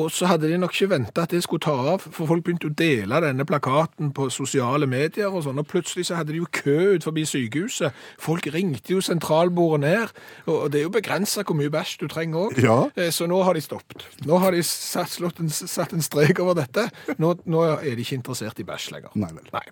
Og 0.00 0.10
så 0.14 0.28
hadde 0.30 0.48
de 0.48 0.58
nok 0.58 0.72
ikke 0.74 0.90
venta 0.92 1.24
at 1.26 1.32
det 1.34 1.42
skulle 1.44 1.62
ta 1.64 1.74
av, 1.92 2.04
for 2.04 2.28
folk 2.30 2.44
begynte 2.46 2.68
å 2.70 2.74
dele 2.78 3.18
denne 3.24 3.44
plakaten 3.48 4.12
på 4.16 4.28
sosiale 4.32 4.86
medier 4.88 5.28
og 5.28 5.42
sånn, 5.44 5.58
og 5.60 5.66
plutselig 5.68 6.06
så 6.08 6.20
hadde 6.20 6.32
de 6.32 6.40
jo 6.40 6.46
kø 6.54 6.94
ut 6.94 7.04
forbi 7.04 7.26
sykehuset. 7.28 7.96
Folk 8.22 8.46
ringte 8.54 8.94
jo 8.94 9.02
sentralbordet 9.04 9.82
ned, 9.82 10.14
og 10.46 10.70
det 10.72 10.80
er 10.80 10.86
jo 10.86 10.94
begrensa 10.94 11.44
hvor 11.44 11.58
mye 11.58 11.72
bæsj 11.74 11.96
du 12.04 12.06
trenger 12.12 12.46
òg. 12.46 12.62
Ja. 12.62 12.78
Så 13.12 13.28
nå 13.30 13.42
har 13.44 13.58
de 13.58 13.64
stoppet. 13.64 14.06
Nå 14.28 14.38
har 14.40 14.56
de 14.56 14.62
satt, 14.64 15.18
en, 15.42 15.50
satt 15.50 15.92
en 15.96 16.06
strek 16.06 16.40
over 16.40 16.56
dette. 16.62 16.86
Nå, 17.18 17.34
nå 17.50 17.66
er 17.74 17.90
de 17.90 18.06
ikke 18.06 18.20
interessert 18.22 18.62
i 18.62 18.68
bæsj 18.70 18.92
lenger. 18.94 19.18
Nei 19.20 19.34
vel. 19.34 19.52
Nei. 19.52 19.66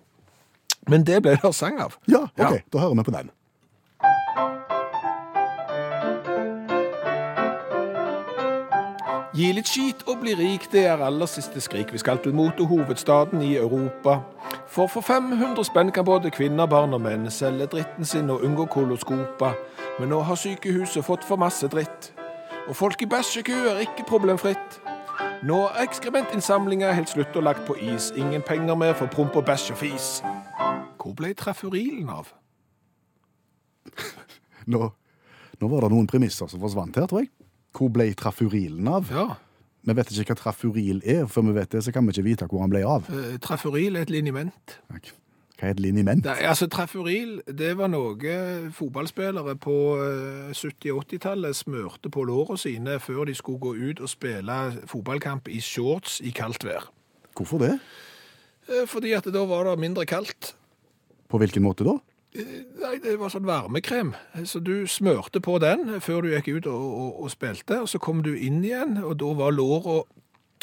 Men 0.89 1.03
det 1.07 1.23
ble 1.23 1.39
det 1.39 1.55
sang 1.55 1.79
av. 1.81 1.97
Ja, 2.11 2.27
ok. 2.27 2.43
Ja. 2.43 2.53
Da 2.73 2.85
hører 2.85 2.99
vi 2.99 3.07
på 3.07 3.15
den. 3.15 3.31
Gi 9.39 9.53
litt 9.55 9.69
skit 9.71 10.01
og 10.11 10.17
bli 10.19 10.33
rik, 10.35 10.65
det 10.73 10.81
er 10.91 10.99
aller 10.99 11.29
siste 11.29 11.61
skrik. 11.63 11.93
Vi 11.95 11.99
skal 12.01 12.17
til 12.19 12.33
motorhovedstaden 12.35 13.39
i 13.45 13.53
Europa. 13.55 14.17
For 14.67 14.91
for 14.91 15.01
500 15.01 15.63
spenn 15.63 15.93
kan 15.95 16.05
både 16.05 16.27
kvinner, 16.29 16.67
barn 16.67 16.93
og 16.93 16.99
menn 17.05 17.29
selge 17.31 17.69
dritten 17.71 18.05
sin 18.05 18.29
og 18.33 18.43
unngå 18.43 18.65
koloskopa. 18.73 19.53
Men 19.99 20.11
nå 20.11 20.19
har 20.27 20.35
sykehuset 20.35 21.07
fått 21.07 21.23
for 21.23 21.39
masse 21.39 21.71
dritt. 21.71 22.11
Og 22.67 22.75
folk 22.75 23.01
i 23.01 23.07
bæsjekø 23.07 23.61
er 23.71 23.79
ikke 23.85 24.09
problemfritt. 24.11 24.81
Nå 25.47 25.61
er 25.69 25.85
ekskrementinnsamlinga 25.87 26.91
helt 26.91 27.15
slutt 27.15 27.39
og 27.39 27.47
lagt 27.47 27.63
på 27.67 27.79
is. 27.79 28.11
Ingen 28.19 28.43
penger 28.43 28.75
mer 28.75 28.93
for 28.93 29.07
promp 29.07 29.39
og 29.39 29.47
bæsj 29.47 29.71
og 29.71 29.83
fis. 29.85 30.13
Hvor 30.99 31.15
ble 31.15 31.31
trafurilen 31.33 32.11
av? 32.11 32.33
Nå, 34.73 34.91
nå 35.61 35.67
var 35.71 35.87
det 35.87 35.95
noen 35.95 36.11
premisser 36.11 36.51
som 36.51 36.59
forsvant 36.59 36.99
her, 36.99 37.07
tror 37.07 37.23
jeg. 37.23 37.38
Hvor 37.75 37.89
ble 37.93 38.09
trafurilen 38.17 38.87
av? 38.87 39.09
Ja, 39.13 39.27
Vi 39.85 39.93
vet 39.95 40.11
ikke 40.11 40.33
hva 40.33 40.41
trafuril 40.43 40.99
er. 41.05 41.25
Før 41.31 41.41
vi 41.47 41.53
vet 41.55 41.71
det, 41.71 41.83
så 41.85 41.91
kan 41.95 42.05
vi 42.05 42.11
ikke 42.13 42.23
vite 42.27 42.45
hvor 42.51 42.61
han 42.61 42.69
ble 42.69 42.83
av. 42.85 43.07
eh, 43.09 43.37
trafuril 43.41 43.95
er 43.95 44.01
et 44.07 44.09
liniment. 44.13 44.79
Hva 44.89 45.67
er 45.67 45.71
et 45.71 45.79
liniment? 45.79 46.23
Nei, 46.23 46.37
altså 46.47 46.67
Trafuril, 46.71 47.41
det 47.47 47.73
var 47.77 47.89
noe 47.91 48.15
fotballspillere 48.71 49.55
på 49.59 49.73
eh, 49.99 50.51
70- 50.55 50.93
og 50.93 51.03
80-tallet 51.05 51.55
smørte 51.55 52.09
på 52.09 52.23
lårene 52.23 52.57
sine 52.61 52.99
før 53.03 53.25
de 53.27 53.35
skulle 53.35 53.59
gå 53.59 53.73
ut 53.89 53.99
og 53.99 54.09
spille 54.09 54.59
fotballkamp 54.87 55.47
i 55.51 55.59
shorts 55.59 56.21
i 56.23 56.31
kaldt 56.31 56.63
vær. 56.63 56.87
Hvorfor 57.35 57.59
det? 57.59 57.73
Eh, 58.69 58.85
Fordi 58.87 59.11
at 59.17 59.25
da 59.33 59.43
var 59.45 59.67
det 59.67 59.79
mindre 59.79 60.05
kaldt. 60.05 60.53
På 61.29 61.37
hvilken 61.37 61.63
måte 61.63 61.83
da? 61.83 61.97
Nei, 62.33 62.99
det 63.01 63.15
var 63.17 63.31
sånn 63.33 63.47
varmekrem. 63.49 64.11
Så 64.45 64.59
du 64.61 64.83
smørte 64.87 65.41
på 65.41 65.55
den 65.63 65.95
før 66.05 66.21
du 66.21 66.29
gikk 66.35 66.47
ut 66.59 66.67
og, 66.69 66.83
og, 67.01 67.23
og 67.25 67.31
spilte, 67.33 67.79
og 67.81 67.89
så 67.89 67.97
kom 67.99 68.21
du 68.25 68.35
inn 68.37 68.61
igjen, 68.63 68.99
og 69.01 69.15
da 69.17 69.31
var 69.39 69.55
låra 69.55 70.03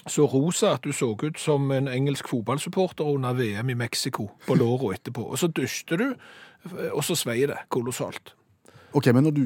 så 0.06 0.28
rosa 0.30 0.76
at 0.76 0.84
du 0.86 0.92
så 0.94 1.08
ut 1.18 1.40
som 1.42 1.66
en 1.74 1.88
engelsk 1.90 2.28
fotballsupporter 2.30 3.08
under 3.10 3.34
VM 3.34 3.72
i 3.74 3.74
Mexico 3.74 4.28
på 4.46 4.54
låra 4.54 4.92
etterpå. 4.94 5.24
Og 5.32 5.38
så 5.42 5.48
dusjte 5.50 5.98
du, 5.98 6.06
og 6.92 7.02
så 7.04 7.16
svei 7.18 7.40
det 7.50 7.58
kolossalt. 7.74 8.36
Ok, 8.96 9.06
Men 9.12 9.24
når 9.26 9.34
du 9.34 9.42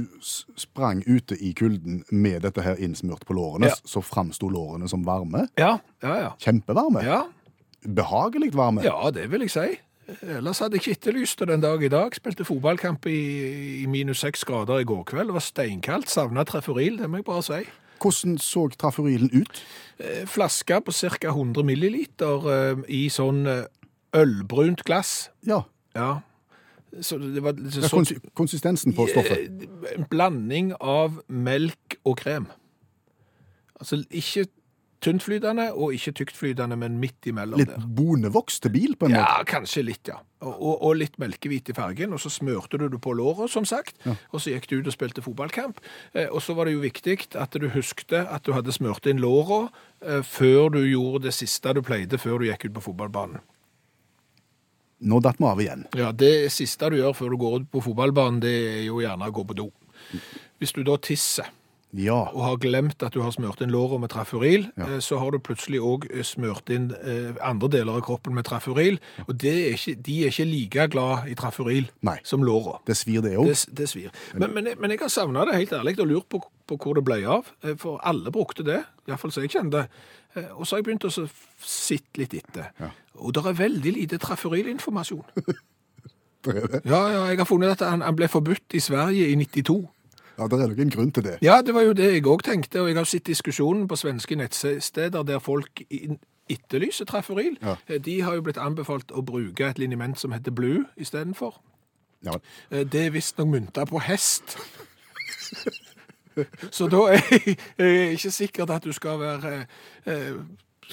sprang 0.61 1.01
ute 1.09 1.35
i 1.41 1.55
kulden 1.57 2.05
med 2.13 2.43
dette 2.45 2.63
her 2.63 2.77
innsmurt 2.79 3.25
på 3.27 3.33
lårene, 3.35 3.67
Ja. 3.73 3.75
så 3.85 4.03
framsto 4.05 4.47
lårene 4.53 4.89
som 4.89 5.03
varme? 5.09 5.49
Ja, 5.59 5.79
ja, 6.05 6.15
ja. 6.21 6.31
Kjempevarme? 6.39 7.03
Ja, 7.03 7.23
Behagelig 7.89 8.53
varme? 8.55 8.83
ja 8.85 9.11
det 9.11 9.31
vil 9.33 9.41
jeg 9.41 9.51
si. 9.51 9.81
Ellers 10.23 10.59
hadde 10.63 10.77
jeg 10.79 10.83
ikke 10.85 10.97
etterlyst 10.99 11.41
det 11.43 11.49
den 11.51 11.63
dag 11.63 11.83
i 11.83 11.91
dag. 11.93 12.15
Spilte 12.17 12.45
fotballkamp 12.45 13.07
i, 13.11 13.19
i 13.83 13.87
minus 13.91 14.23
seks 14.25 14.45
grader 14.49 14.83
i 14.83 14.87
går 14.89 15.05
kveld. 15.11 15.31
Det 15.31 15.37
var 15.37 15.45
steinkaldt. 15.45 16.11
Savna 16.11 16.45
traforil, 16.49 16.99
det 16.99 17.11
må 17.11 17.21
jeg 17.21 17.29
bare 17.29 17.45
si. 17.47 17.61
Hvordan 18.01 18.39
så 18.41 18.65
traforilen 18.81 19.31
ut? 19.37 19.61
Eh, 20.01 20.25
Flaske 20.31 20.81
på 20.87 20.93
ca. 20.97 21.29
100 21.35 21.67
milliliter 21.69 22.49
eh, 22.55 22.83
i 22.89 23.03
sånn 23.13 23.45
eh, 23.47 23.65
ølbrunt 24.17 24.85
glass. 24.89 25.31
Ja, 25.47 25.63
Ja. 25.97 26.19
Så 27.07 27.21
det 27.23 27.39
var 27.45 27.55
så, 27.71 28.01
ja 28.03 28.17
konsistensen 28.35 28.91
på 28.97 29.05
stoffet. 29.07 29.45
En 29.95 30.09
blanding 30.11 30.73
av 30.83 31.21
melk 31.31 31.95
og 32.03 32.17
krem. 32.19 32.49
Altså 33.79 34.01
ikke 34.11 34.49
tyntflytende 35.05 35.71
og 35.73 35.95
ikke 35.97 36.13
tyktflytende, 36.21 36.77
men 36.81 36.99
midt 37.01 37.29
imellom 37.31 37.61
Litt 37.61 37.71
der. 37.73 37.87
bonevoks 37.97 38.61
til 38.61 38.73
bil, 38.75 38.97
på 38.97 39.09
en 39.09 39.17
måte? 39.17 39.23
Ja, 39.25 39.47
kanskje 39.49 39.85
litt, 39.87 40.11
ja. 40.11 40.19
Og, 40.41 40.73
og, 40.73 40.95
litt 40.97 41.19
melkehvit 41.21 41.69
i 41.69 41.77
fargen, 41.77 42.15
og 42.17 42.21
så 42.23 42.33
smørte 42.33 42.81
du 42.81 42.87
det 42.89 43.01
på 43.05 43.13
låret, 43.17 43.51
som 43.53 43.67
sagt, 43.69 43.99
og 44.33 44.41
så 44.41 44.55
gikk 44.55 44.71
du 44.71 44.79
ut 44.79 44.89
og 44.89 44.97
spilte 44.97 45.25
fotballkamp. 45.25 45.83
Eh, 46.15 46.29
og 46.29 46.41
så 46.45 46.57
var 46.57 46.69
det 46.69 46.79
jo 46.79 46.85
viktig 46.85 47.19
at 47.37 47.57
du 47.61 47.69
huskte 47.75 48.25
at 48.25 48.47
du 48.49 48.55
hadde 48.57 48.73
smørt 48.73 49.09
inn 49.11 49.21
låret 49.21 49.69
eh, 50.01 50.25
før 50.25 50.73
du 50.77 50.81
gjorde 50.85 51.27
det 51.29 51.37
siste 51.37 51.75
du 51.77 51.83
pleide 51.85 52.21
før 52.21 52.41
du 52.41 52.49
gikk 52.49 52.71
ut 52.71 52.77
på 52.79 52.87
fotballbanen. 52.89 53.45
Nå 55.01 55.21
datt 55.25 55.39
vi 55.41 55.49
av 55.49 55.61
igjen. 55.61 55.87
Ja, 55.97 56.11
det 56.13 56.51
siste 56.53 56.91
du 56.93 56.99
gjør 56.99 57.15
før 57.17 57.33
du 57.33 57.41
går 57.41 57.61
ut 57.61 57.71
på 57.73 57.81
fotballbanen, 57.85 58.41
det 58.45 58.53
er 58.53 58.83
jo 58.85 59.01
gjerne 59.01 59.29
å 59.29 59.33
gå 59.33 59.45
på 59.49 59.57
do. 59.57 59.71
Hvis 60.61 60.75
du 60.77 60.83
da 60.85 60.99
tisser, 61.01 61.49
Ja. 61.93 62.15
og 62.31 62.43
har 62.45 62.57
glemt 62.63 63.03
at 63.03 63.13
du 63.17 63.21
har 63.23 63.33
smørt 63.35 63.61
inn 63.65 63.71
låret 63.75 63.99
med 64.01 64.11
trafuril, 64.13 64.69
Ja. 64.79 64.85
eh, 64.87 64.99
så 65.03 65.19
har 65.19 65.31
du 65.33 65.39
plutselig 65.39 65.81
òg 65.83 66.05
smørt 66.23 66.71
inn 66.71 66.93
eh, 67.03 67.33
andre 67.43 67.69
deler 67.69 67.97
av 67.99 68.03
kroppen 68.07 68.35
med 68.35 68.45
trafuril. 68.47 69.01
Og 69.27 69.35
det 69.41 69.51
er 69.67 69.73
ikke, 69.75 69.95
de 70.03 70.19
er 70.25 70.31
ikke 70.31 70.47
like 70.47 70.89
glad 70.93 71.27
i 71.29 71.35
trafuril 71.35 71.89
Nei. 72.03 72.19
som 72.23 72.43
låra. 72.47 72.79
Det 72.87 72.95
svir, 72.97 73.21
det 73.23 73.37
òg. 73.37 73.47
Det, 73.51 73.75
det 73.75 73.89
svir. 73.89 74.11
Men, 74.35 74.55
men, 74.55 74.69
men 74.79 74.91
jeg 74.91 75.01
har 75.01 75.09
savna 75.11 75.45
det 75.45 75.55
helt 75.59 75.73
ærlig 75.73 75.99
og 75.99 76.07
lurt 76.07 76.29
på, 76.31 76.43
på 76.67 76.77
hvor 76.79 76.95
det 76.95 77.05
ble 77.05 77.25
av. 77.27 77.51
eh, 77.65 77.75
For 77.77 77.99
alle 78.07 78.31
brukte 78.31 78.63
det, 78.65 78.85
iallfall 79.09 79.33
så 79.35 79.43
jeg 79.43 79.51
kjente. 79.51 79.89
Eh, 80.37 80.47
Og 80.55 80.67
så 80.67 80.77
har 80.77 80.85
jeg 80.85 80.85
begynt 80.93 81.09
å 81.11 81.29
sitte 81.59 82.21
litt 82.23 82.35
etter. 82.39 82.71
Ja. 82.79 82.91
Og 83.19 83.35
det 83.35 83.43
er 83.45 83.53
veldig 83.67 83.93
lite 83.99 84.19
trafurilinformasjon. 84.23 85.25
Det 86.41 86.55
er 86.57 86.67
det. 86.73 86.79
Ja, 86.89 87.01
ja, 87.13 87.25
jeg 87.29 87.37
har 87.37 87.45
funnet 87.45 87.75
at 87.75 87.83
han, 87.85 88.01
han 88.01 88.17
ble 88.17 88.25
forbudt 88.33 88.73
i 88.73 88.81
Sverige 88.81 89.27
i 89.29 89.35
92. 89.37 89.75
Ja, 90.41 90.47
det 90.49 90.57
er 90.65 90.69
nok 90.73 90.79
en 90.81 90.91
grunn 90.95 91.11
til 91.13 91.23
det. 91.27 91.35
Ja, 91.45 91.59
det 91.63 91.75
var 91.77 91.83
jo 91.85 91.93
det 91.93 92.07
jeg 92.15 92.25
òg 92.25 92.41
tenkte, 92.47 92.81
og 92.81 92.89
jeg 92.89 92.97
har 92.97 93.05
sett 93.05 93.27
diskusjonen 93.29 93.85
på 93.91 93.97
svenske 94.01 94.37
nettsteder 94.41 95.23
der 95.29 95.39
folk 95.45 95.83
i- 95.91 96.17
etterlyser 96.51 97.05
traffuril. 97.07 97.59
Ja. 97.63 97.77
Eh, 97.87 97.99
De 98.01 98.23
har 98.23 98.35
jo 98.35 98.41
blitt 98.43 98.57
anbefalt 98.59 99.13
å 99.13 99.21
bruke 99.23 99.69
et 99.69 99.79
liniment 99.79 100.19
som 100.19 100.33
heter 100.33 100.51
Blue 100.51 100.87
istedenfor. 100.97 101.61
Ja, 102.25 102.33
Eh, 102.71 102.85
Det 102.85 103.07
er 103.07 103.11
visstnok 103.11 103.49
mynta 103.49 103.85
på 103.87 104.01
hest. 104.01 104.57
Så 106.71 106.87
da 106.89 107.01
er 107.13 107.21
jeg 107.79 108.13
ikke 108.17 108.31
sikkert 108.33 108.71
at 108.71 108.85
du 108.87 108.93
skal 108.93 109.19
være 109.21 109.67
eh, 110.07 110.39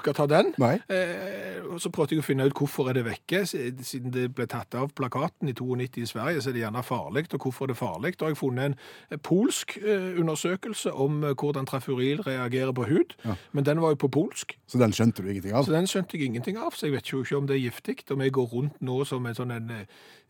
skal 0.02 0.16
ta 0.18 0.26
den. 0.30 0.54
Eh, 0.62 1.62
og 1.68 1.82
så 1.82 1.92
prøvde 1.94 2.16
jeg 2.16 2.24
å 2.24 2.26
finne 2.26 2.48
ut 2.48 2.56
hvorfor 2.58 2.90
er 2.90 2.98
det 2.98 3.06
vekke. 3.06 3.44
Siden 3.48 4.14
det 4.14 4.28
ble 4.36 4.48
tatt 4.50 4.76
av 4.78 4.92
plakaten 4.98 5.50
i 5.50 5.56
92 5.58 6.02
i 6.04 6.08
Sverige, 6.10 6.42
så 6.42 6.52
er 6.52 6.58
det 6.58 6.64
gjerne 6.64 6.84
farlig. 6.86 7.26
Og 7.34 7.48
hvorfor 7.48 7.68
er 7.68 7.74
det 7.74 7.78
farlig? 7.80 8.14
Da 8.18 8.26
har 8.26 8.34
jeg 8.34 8.40
funnet 8.42 8.72
en 8.72 8.78
eh, 9.12 9.22
polsk 9.22 9.78
eh, 9.82 10.20
undersøkelse 10.22 10.94
om 10.94 11.24
eh, 11.24 11.36
hvordan 11.38 11.70
trafuril 11.70 12.24
reagerer 12.26 12.74
på 12.78 12.88
hud. 12.90 13.16
Men 13.52 13.66
den 13.66 13.82
var 13.82 13.96
jo 13.96 14.02
på 14.06 14.12
polsk, 14.14 14.58
Så 14.68 14.78
den 14.82 14.94
skjønte 14.94 15.24
du 15.24 15.30
ingenting 15.30 15.54
av? 15.54 15.66
så 15.66 15.76
den 15.76 15.88
skjønte 15.88 16.18
jeg 16.18 16.26
ingenting 16.26 16.58
av. 16.58 16.72
Så 16.76 16.88
jeg 16.88 16.98
vet 16.98 17.12
jo 17.12 17.24
ikke 17.24 17.38
om 17.38 17.48
det 17.48 17.56
er 17.58 17.66
giftig. 17.68 18.04
Om 18.12 18.22
jeg 18.22 18.32
går 18.32 18.52
rundt 18.54 18.82
nå 18.82 19.04
som 19.06 19.26
en 19.26 19.36
sånn 19.36 19.52
en, 19.52 19.72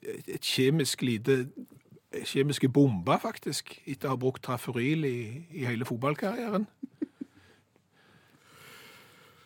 et 0.04 0.42
kjemisk 0.44 1.02
lite 1.02 1.46
kjemiske 2.24 2.70
bombe, 2.72 3.18
faktisk, 3.22 3.74
etter 3.86 4.08
å 4.10 4.16
ha 4.16 4.20
brukt 4.20 4.44
trafuril 4.46 5.06
i, 5.06 5.18
i 5.52 5.66
hele 5.68 5.86
fotballkarrieren. 5.86 6.68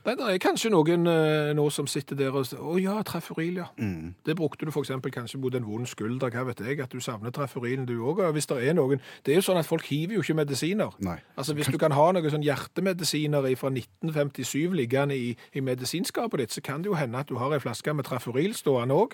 Nei, 0.06 0.16
det 0.18 0.28
er 0.34 0.40
kanskje 0.42 0.72
noen 0.74 1.06
eh, 1.06 1.52
nå 1.54 1.68
som 1.70 1.86
sitter 1.88 2.18
der 2.18 2.34
og 2.34 2.46
sier 2.50 2.58
'Å 2.58 2.78
ja, 2.82 2.96
Traforil, 3.06 3.60
ja'. 3.62 3.68
Det 4.26 4.36
brukte 4.36 4.66
du 4.66 4.72
f.eks. 4.72 4.90
kanskje 5.14 5.38
mot 5.38 5.56
en 5.56 5.66
vond 5.66 5.86
skulder. 5.86 6.30
Hva 6.30 6.46
vet 6.48 6.60
jeg, 6.60 6.80
at 6.80 6.92
du 6.92 7.00
savner 7.00 7.30
Traforilen 7.30 7.86
du 7.86 8.02
òg. 8.02 8.24
Hvis 8.32 8.48
det 8.48 8.68
er 8.68 8.74
noen 8.74 9.00
Det 9.26 9.34
er 9.34 9.36
jo 9.36 9.42
sånn 9.42 9.60
at 9.60 9.66
folk 9.66 9.86
hiver 9.86 10.16
jo 10.16 10.22
ikke 10.22 10.34
medisiner. 10.34 10.90
Nei. 11.00 11.20
Altså 11.38 11.54
Hvis 11.54 11.68
du 11.68 11.78
kan 11.78 11.92
ha 11.92 12.12
noen 12.12 12.32
sånn 12.32 12.44
hjertemedisiner 12.44 13.46
fra 13.56 13.70
1957 13.70 14.74
liggende 14.74 15.18
i, 15.18 15.38
i 15.54 15.60
medisinskapet 15.60 16.40
ditt, 16.40 16.52
så 16.52 16.62
kan 16.62 16.82
det 16.82 16.90
jo 16.90 16.98
hende 16.98 17.20
at 17.20 17.30
du 17.30 17.38
har 17.38 17.54
ei 17.54 17.60
flaske 17.60 17.94
med 17.94 18.06
traffuril 18.06 18.56
stående 18.56 18.96
òg. 18.96 19.14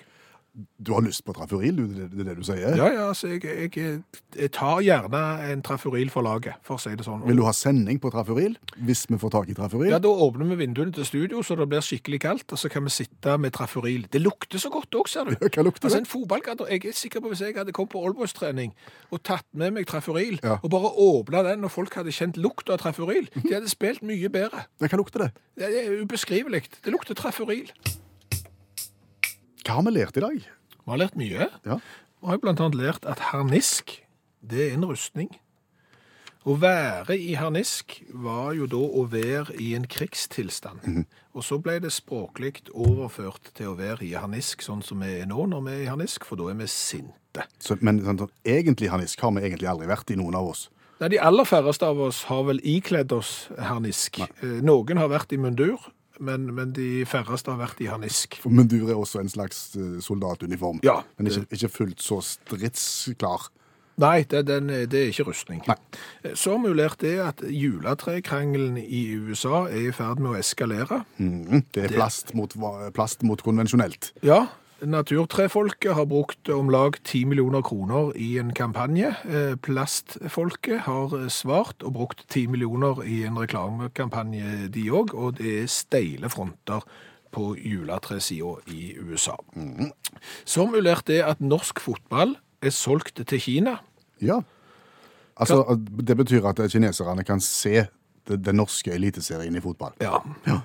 Du 0.82 0.90
har 0.92 1.02
lyst 1.06 1.22
på 1.26 1.32
traferil, 1.36 1.76
det 2.10 2.18
er 2.18 2.26
det 2.26 2.34
du 2.38 2.42
sier? 2.42 2.72
Ja, 2.74 2.86
ja, 2.90 3.06
så 3.14 3.28
jeg, 3.30 3.44
jeg, 3.76 4.00
jeg 4.34 4.50
tar 4.56 4.80
gjerne 4.82 5.20
en 5.52 5.60
traferil 5.62 6.08
for 6.10 6.26
laget, 6.26 6.56
for 6.66 6.74
å 6.74 6.82
si 6.82 6.90
det 6.98 7.04
sånn. 7.06 7.20
Vil 7.28 7.38
du 7.38 7.44
ha 7.46 7.52
sending 7.54 8.00
på 8.02 8.10
traferil, 8.10 8.56
hvis 8.82 9.04
vi 9.10 9.18
får 9.22 9.30
tak 9.36 9.52
i 9.52 9.54
traferil? 9.54 9.92
Ja, 9.92 10.00
Da 10.02 10.10
åpner 10.10 10.48
vi 10.50 10.56
vinduene 10.64 10.90
til 10.96 11.06
studio, 11.06 11.44
så 11.46 11.54
det 11.60 11.68
blir 11.70 11.84
skikkelig 11.86 12.18
kaldt, 12.24 12.54
og 12.56 12.58
så 12.58 12.70
kan 12.72 12.82
vi 12.88 12.90
sitte 12.90 13.36
med 13.38 13.54
traferil. 13.54 14.08
Det 14.10 14.18
lukter 14.24 14.58
så 14.58 14.70
godt 14.74 14.98
òg, 14.98 15.06
ser 15.12 15.30
du. 15.30 15.36
Hva 15.54 15.62
lukter 15.68 15.86
Altså 15.86 16.00
det? 16.00 16.06
en 16.06 16.10
fotballgader, 16.10 16.72
Jeg 16.74 16.84
er 16.90 16.98
sikker 17.04 17.22
på 17.22 17.30
hvis 17.30 17.44
jeg 17.46 17.54
hadde 17.54 17.72
kommet 17.76 17.94
på 17.94 18.02
oldboys-trening 18.08 18.74
og 19.14 19.22
tatt 19.22 19.46
med 19.54 19.76
meg 19.78 19.86
traferil, 19.86 20.40
Ja. 20.42 20.58
og 20.62 20.70
bare 20.74 20.90
åpna 20.90 21.44
den, 21.52 21.64
og 21.64 21.70
folk 21.70 21.94
hadde 21.94 22.10
kjent 22.10 22.36
lukta 22.42 22.74
av 22.74 22.82
traferil, 22.82 23.30
de 23.36 23.54
hadde 23.54 23.70
spilt 23.70 24.02
mye 24.02 24.28
bedre. 24.28 24.66
Ja, 24.82 24.90
Hva 24.90 24.98
lukter 25.04 25.26
det? 25.28 25.30
Det 25.58 25.70
er 25.84 26.02
ubeskrivelig. 26.02 26.64
Det 26.82 26.90
lukter 26.92 27.14
traffuril. 27.14 27.70
Hva 29.68 29.74
har 29.76 29.84
vi 29.84 29.90
lært 29.98 30.16
i 30.16 30.22
dag? 30.24 30.36
Vi 30.40 30.88
har 30.88 30.96
lært 31.02 31.16
mye. 31.20 31.46
Ja. 31.68 31.74
Vi 32.22 32.30
har 32.30 32.38
bl.a. 32.40 32.68
lært 32.72 33.04
at 33.04 33.20
harnisk, 33.34 33.98
det 34.40 34.62
er 34.70 34.78
en 34.78 34.86
rustning. 34.88 35.28
Å 36.48 36.54
være 36.56 37.12
i 37.20 37.34
harnisk 37.36 37.98
var 38.16 38.54
jo 38.56 38.64
da 38.72 38.80
å 38.80 39.02
være 39.12 39.58
i 39.60 39.74
en 39.76 39.84
krigstilstand. 39.84 41.02
Og 41.36 41.44
så 41.44 41.58
ble 41.60 41.74
det 41.84 41.90
språklig 41.92 42.62
overført 42.72 43.50
til 43.58 43.74
å 43.74 43.76
være 43.76 44.06
i 44.08 44.14
harnisk, 44.16 44.64
sånn 44.64 44.80
som 44.80 45.04
vi 45.04 45.18
er 45.18 45.28
nå 45.28 45.44
når 45.52 45.66
vi 45.66 45.74
er 45.74 45.84
i 45.84 45.90
harnisk, 45.92 46.24
for 46.24 46.40
da 46.40 46.48
er 46.48 46.56
vi 46.62 46.70
sinte. 46.72 47.44
Så, 47.60 47.76
men 47.84 48.00
sånn, 48.06 48.24
egentlig 48.48 48.88
harnisk 48.88 49.20
har 49.20 49.36
vi 49.36 49.44
egentlig 49.50 49.68
aldri 49.68 49.92
vært 49.92 50.14
i, 50.14 50.16
noen 50.16 50.40
av 50.40 50.48
oss. 50.54 50.64
Nei, 51.02 51.12
De 51.12 51.20
aller 51.28 51.44
færreste 51.46 51.92
av 51.92 52.00
oss 52.08 52.24
har 52.32 52.48
vel 52.48 52.64
ikledd 52.64 53.12
oss 53.14 53.50
harnisk. 53.60 54.22
Eh, 54.24 54.58
Noen 54.64 54.98
har 55.04 55.12
vært 55.12 55.36
i 55.36 55.42
mundur, 55.44 55.76
men, 56.20 56.48
men 56.54 56.72
de 56.76 57.04
færreste 57.08 57.50
har 57.52 57.60
vært 57.60 57.80
i 57.84 57.88
harnisk. 57.90 58.40
Men 58.46 58.68
du 58.70 58.80
er 58.88 58.96
også 58.98 59.20
en 59.22 59.30
slags 59.32 59.76
eh, 59.76 59.98
soldatuniform. 60.04 60.80
Ja, 60.86 61.00
Men 61.18 61.30
ikke, 61.30 61.46
ikke 61.54 61.68
fullt 61.68 62.02
så 62.04 62.20
stridsklar. 62.24 63.48
Nei, 63.98 64.22
det, 64.30 64.44
den, 64.46 64.68
det 64.86 64.94
er 64.94 65.08
ikke 65.10 65.24
rustning. 65.26 65.62
Nei. 65.66 65.74
Så 66.38 66.54
mulert 66.62 67.02
er 67.02 67.16
det 67.16 67.24
at 67.24 67.40
juletrekrangelen 67.50 68.76
i 68.78 69.00
USA 69.18 69.64
er 69.66 69.88
i 69.88 69.94
ferd 69.94 70.22
med 70.22 70.36
å 70.36 70.38
eskalere. 70.38 71.00
Mm, 71.18 71.64
Det 71.74 71.88
er 71.88 71.94
plast 71.96 72.30
mot, 72.38 72.54
plast 72.94 73.24
mot 73.26 73.42
konvensjonelt. 73.42 74.12
Ja, 74.22 74.44
Naturtrefolket 74.78 75.94
har 75.94 76.06
brukt 76.06 76.48
om 76.54 76.68
lag 76.70 76.96
10 77.02 77.24
millioner 77.26 77.62
kroner 77.66 78.12
i 78.16 78.36
en 78.38 78.52
kampanje. 78.54 79.10
Eh, 79.26 79.56
Plastfolket 79.58 80.84
har 80.86 81.16
svart 81.34 81.82
og 81.82 81.96
brukt 81.96 82.22
10 82.28 82.46
millioner 82.52 83.02
i 83.02 83.24
en 83.26 83.38
reklamekampanje 83.40 84.68
de 84.74 84.84
òg, 84.94 85.14
og 85.14 85.38
det 85.40 85.56
er 85.64 85.66
steile 85.72 86.30
fronter 86.30 86.86
på 87.34 87.56
juletresida 87.58 88.54
i 88.70 88.94
USA. 89.02 89.34
Som 90.44 90.70
ulert 90.70 90.76
vi 90.76 90.84
lært 90.86 91.06
det 91.10 91.20
at 91.26 91.40
norsk 91.40 91.80
fotball 91.80 92.36
er 92.62 92.70
solgt 92.70 93.26
til 93.26 93.40
Kina. 93.40 93.78
Ja. 94.22 94.40
Altså, 95.36 95.78
Det 96.06 96.16
betyr 96.16 96.46
at 96.46 96.70
kineserne 96.70 97.24
kan 97.24 97.40
se 97.40 97.86
den 98.28 98.56
norske 98.56 98.92
eliteserien 98.92 99.56
i 99.56 99.60
fotball. 99.60 99.92
Ja. 100.00 100.18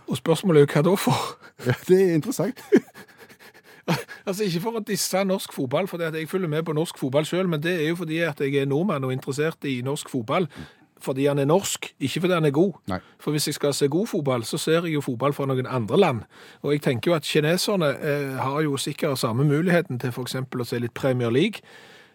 Og 0.08 0.18
spørsmålet 0.18 0.62
er 0.62 0.66
jo 0.66 0.74
hva 0.74 0.82
da 0.90 0.96
for? 0.96 1.38
Ja, 1.66 1.74
det 1.88 2.02
er 2.02 2.14
interessant. 2.14 2.60
Altså 4.26 4.44
Ikke 4.48 4.62
for 4.64 4.80
å 4.80 4.84
disse 4.88 5.24
norsk 5.28 5.54
fotball, 5.54 5.88
for 5.92 6.02
jeg 6.02 6.30
følger 6.32 6.52
med 6.52 6.64
på 6.64 6.76
norsk 6.76 6.98
fotball 7.00 7.28
sjøl, 7.28 7.50
men 7.52 7.64
det 7.64 7.74
er 7.82 7.90
jo 7.90 8.00
fordi 8.00 8.22
at 8.24 8.40
jeg 8.40 8.56
er 8.62 8.70
nordmann 8.70 9.04
og 9.04 9.12
interessert 9.14 9.68
i 9.68 9.82
norsk 9.84 10.10
fotball. 10.10 10.48
Fordi 11.04 11.26
han 11.28 11.40
er 11.40 11.50
norsk, 11.50 11.90
ikke 12.00 12.22
fordi 12.24 12.34
han 12.34 12.46
er 12.48 12.54
god. 12.56 12.78
Nei. 12.88 13.00
For 13.20 13.36
hvis 13.36 13.50
jeg 13.50 13.58
skal 13.58 13.74
se 13.76 13.90
god 13.92 14.08
fotball, 14.08 14.46
så 14.48 14.58
ser 14.58 14.88
jeg 14.88 14.94
jo 14.94 15.02
fotball 15.04 15.34
fra 15.36 15.46
noen 15.50 15.68
andre 15.68 16.00
land. 16.00 16.22
Og 16.62 16.72
jeg 16.72 16.82
tenker 16.86 17.12
jo 17.12 17.16
at 17.18 17.28
kineserne 17.28 17.90
eh, 18.00 18.38
har 18.40 18.62
jo 18.64 18.78
sikkert 18.80 19.20
samme 19.20 19.44
muligheten 19.44 20.00
til 20.00 20.16
f.eks. 20.16 20.36
å 20.40 20.68
se 20.70 20.80
litt 20.80 20.96
Premier 20.96 21.34
League 21.34 21.60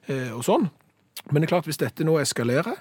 eh, 0.09 0.33
og 0.33 0.47
sånn. 0.49 0.71
Men 1.31 1.43
det 1.43 1.49
er 1.49 1.53
klart, 1.53 1.67
hvis 1.69 1.81
dette 1.81 2.05
nå 2.07 2.17
eskalerer, 2.21 2.79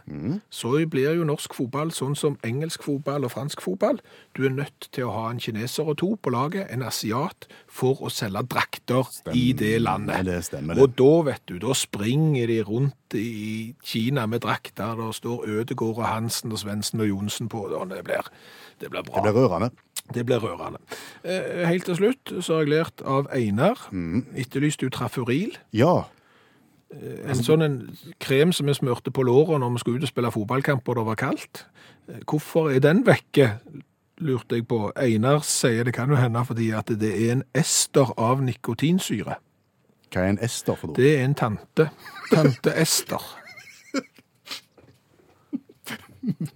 så 0.49 0.73
blir 0.89 1.15
jo 1.17 1.25
norsk 1.27 1.53
fotball 1.57 1.91
sånn 1.95 2.15
som 2.15 2.37
engelsk 2.47 2.83
fotball 2.85 3.25
og 3.27 3.33
fransk 3.33 3.61
fotball. 3.61 3.99
Du 4.37 4.45
er 4.45 4.53
nødt 4.55 4.89
til 4.95 5.07
å 5.07 5.13
ha 5.15 5.25
en 5.31 5.39
kineser 5.41 5.87
og 5.89 5.97
to 6.01 6.13
på 6.21 6.31
laget, 6.33 6.67
en 6.71 6.85
asiat, 6.87 7.47
for 7.67 7.99
å 8.05 8.11
selge 8.13 8.43
drakter 8.47 9.09
i 9.33 9.51
det 9.57 9.81
landet. 9.81 10.25
det 10.25 10.43
stemmer 10.45 10.77
det. 10.77 10.83
Og 10.83 10.95
da, 10.99 11.11
vet 11.31 11.43
du, 11.49 11.57
da 11.59 11.73
springer 11.77 12.47
de 12.47 12.61
rundt 12.67 13.17
i 13.17 13.75
Kina 13.83 14.25
med 14.25 14.45
drakter. 14.45 14.95
Der 14.97 15.11
står 15.11 15.47
Ødegård 15.47 15.97
og 15.97 16.07
Hansen 16.07 16.51
og 16.51 16.59
Svendsen 16.59 17.01
og 17.03 17.09
Johnsen 17.09 17.49
på. 17.51 17.67
Og 17.67 17.89
det 17.89 18.03
blir, 18.07 18.31
det 18.81 18.91
blir 18.91 19.03
bra. 19.07 19.23
Det 19.23 19.33
blir 19.33 19.47
rørende. 19.47 19.71
Det 20.13 20.23
blir 20.25 20.39
rørende. 20.39 20.79
Eh, 21.23 21.65
helt 21.67 21.85
til 21.85 21.97
slutt 21.99 22.31
så 22.39 22.59
har 22.59 22.63
jeg 22.63 22.71
lært 22.71 23.01
av 23.03 23.27
Einar. 23.35 23.89
Etterlyst 24.35 24.79
du 24.79 24.89
traforil? 24.93 25.57
Ja. 25.75 26.05
En 26.87 27.35
sånn 27.35 27.65
en 27.65 27.79
krem 28.23 28.53
som 28.55 28.69
vi 28.69 28.75
smørte 28.77 29.11
på 29.11 29.25
låret 29.27 29.59
når 29.59 29.73
vi 29.75 29.81
skulle 29.83 29.99
ut 29.99 30.05
og 30.07 30.11
spille 30.13 30.31
fotballkamp 30.31 30.87
og 30.87 30.95
det 30.95 31.05
var 31.09 31.19
kaldt. 31.19 31.65
Eh, 32.07 32.21
Hvorfor 32.23 32.71
er 32.71 32.79
den 32.79 33.03
vekke, 33.05 33.57
lurte 34.23 34.55
jeg 34.55 34.67
på. 34.67 34.91
Einar 34.95 35.43
sier 35.45 35.83
det 35.83 35.93
kan 35.93 36.09
jo 36.09 36.15
hende 36.15 36.45
fordi 36.47 36.71
at 36.71 36.87
det 36.87 37.11
er 37.11 37.35
en 37.35 37.43
ester 37.53 38.13
av 38.17 38.39
nikotinsyre. 38.41 39.35
Hva 40.13 40.23
er 40.23 40.29
en 40.37 40.39
ester 40.41 40.79
for 40.79 40.87
noe? 40.89 40.95
Det 40.95 41.11
er 41.17 41.25
en 41.25 41.35
tante. 41.35 41.89
Tante 42.31 42.71
Ester. 42.79 43.23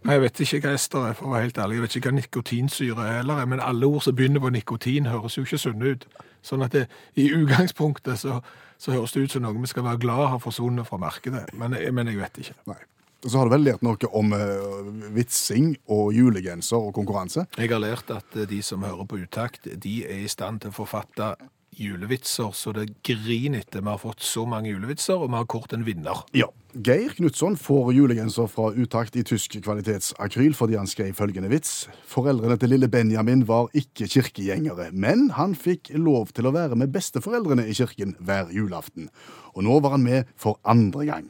Jeg 0.03 0.21
vet 0.21 0.39
ikke 0.43 0.59
hva 0.65 0.73
ester 0.75 1.05
er, 1.07 1.13
for 1.15 1.29
å 1.29 1.33
være 1.35 1.45
helt 1.45 1.59
ærlig. 1.63 1.77
Jeg 1.77 1.83
vet 1.83 1.95
ikke 1.95 2.09
hva 2.09 2.15
nikotinsyre 2.17 3.05
er 3.05 3.17
heller, 3.21 3.45
men 3.47 3.63
alle 3.63 3.87
ord 3.87 4.03
som 4.03 4.15
begynner 4.15 4.43
på 4.43 4.51
nikotin, 4.51 5.07
høres 5.11 5.37
jo 5.37 5.45
ikke 5.45 5.59
sunne 5.61 5.93
ut. 5.93 6.07
Sånn 6.43 6.65
at 6.65 6.75
det, 6.75 6.87
i 7.15 7.29
utgangspunktet 7.35 8.19
så, 8.19 8.39
så 8.81 8.95
høres 8.95 9.13
det 9.13 9.27
ut 9.27 9.35
som 9.35 9.45
noe 9.45 9.61
vi 9.61 9.69
skal 9.69 9.85
være 9.85 10.01
glad 10.01 10.31
har 10.33 10.41
forsvunnet 10.41 10.87
fra 10.87 10.97
markedet. 11.01 11.45
Men, 11.53 11.77
men 11.93 12.09
jeg 12.09 12.17
vet 12.17 12.41
ikke. 12.41 12.57
Nei. 12.71 12.79
Så 13.21 13.37
har 13.37 13.45
du 13.45 13.53
vel 13.53 13.67
lært 13.67 13.83
noe 13.85 14.09
om 14.17 14.33
uh, 14.33 14.87
vitsing 15.13 15.75
og 15.93 16.09
julegenser 16.17 16.81
og 16.81 16.95
konkurranse? 16.97 17.45
Jeg 17.59 17.69
har 17.69 17.81
lært 17.83 18.09
at 18.09 18.33
eh, 18.33 18.47
de 18.49 18.63
som 18.65 18.81
hører 18.81 19.05
på 19.05 19.19
utakt, 19.21 19.69
de 19.69 19.99
er 20.07 20.23
i 20.23 20.31
stand 20.31 20.63
til 20.63 20.73
å 20.73 20.79
forfatte 20.79 21.35
julevitser, 21.77 22.49
så 22.57 22.73
det 22.75 22.87
griner 23.05 23.61
etter. 23.61 23.83
Vi 23.85 23.93
har 23.93 24.01
fått 24.01 24.25
så 24.25 24.47
mange 24.49 24.73
julevitser, 24.73 25.21
og 25.21 25.29
vi 25.29 25.37
har 25.37 25.47
kort 25.53 25.77
en 25.77 25.85
vinner. 25.85 26.25
Ja. 26.33 26.49
Geir 26.73 27.09
Knutson 27.09 27.57
får 27.57 27.93
julegenser 27.93 28.47
fra 28.47 28.69
Utakt 28.71 29.15
i 29.19 29.23
tysk 29.27 29.57
kvalitetsakryl 29.59 30.53
fordi 30.55 30.77
han 30.79 30.87
skrev 30.87 31.11
følgende 31.17 31.49
vits. 31.51 31.89
Foreldrene 32.07 32.55
til 32.59 32.71
lille 32.71 32.87
Benjamin 32.87 33.43
var 33.47 33.67
ikke 33.75 34.07
kirkegjengere, 34.07 34.87
men 34.95 35.33
han 35.35 35.51
fikk 35.51 35.91
lov 35.99 36.31
til 36.31 36.47
å 36.47 36.53
være 36.55 36.77
med 36.79 36.93
besteforeldrene 36.95 37.67
i 37.67 37.75
kirken 37.75 38.15
hver 38.23 38.53
julaften. 38.55 39.09
Og 39.51 39.67
nå 39.67 39.81
var 39.83 39.97
han 39.97 40.07
med 40.07 40.31
for 40.39 40.61
andre 40.63 41.09
gang. 41.09 41.27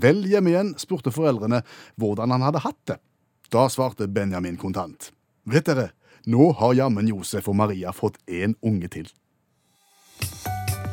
Vel 0.00 0.24
hjemme 0.24 0.54
igjen 0.54 0.72
spurte 0.80 1.12
foreldrene 1.12 1.60
hvordan 2.00 2.32
han 2.32 2.48
hadde 2.48 2.64
hatt 2.64 2.80
det. 2.88 3.00
Da 3.52 3.68
svarte 3.68 4.08
Benjamin 4.08 4.56
kontant. 4.56 5.12
Vet 5.44 5.68
dere, 5.68 5.90
nå 6.24 6.54
har 6.56 6.78
jammen 6.80 7.12
Josef 7.12 7.52
og 7.52 7.60
Maria 7.60 7.92
fått 7.92 8.16
én 8.24 8.56
unge 8.64 8.88
til. 8.88 9.12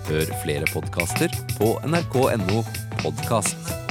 Hør 0.04 0.36
flere 0.44 0.68
podkaster 0.76 1.32
på 1.56 1.78
nrk.no 1.88 2.66
podkast. 3.04 3.83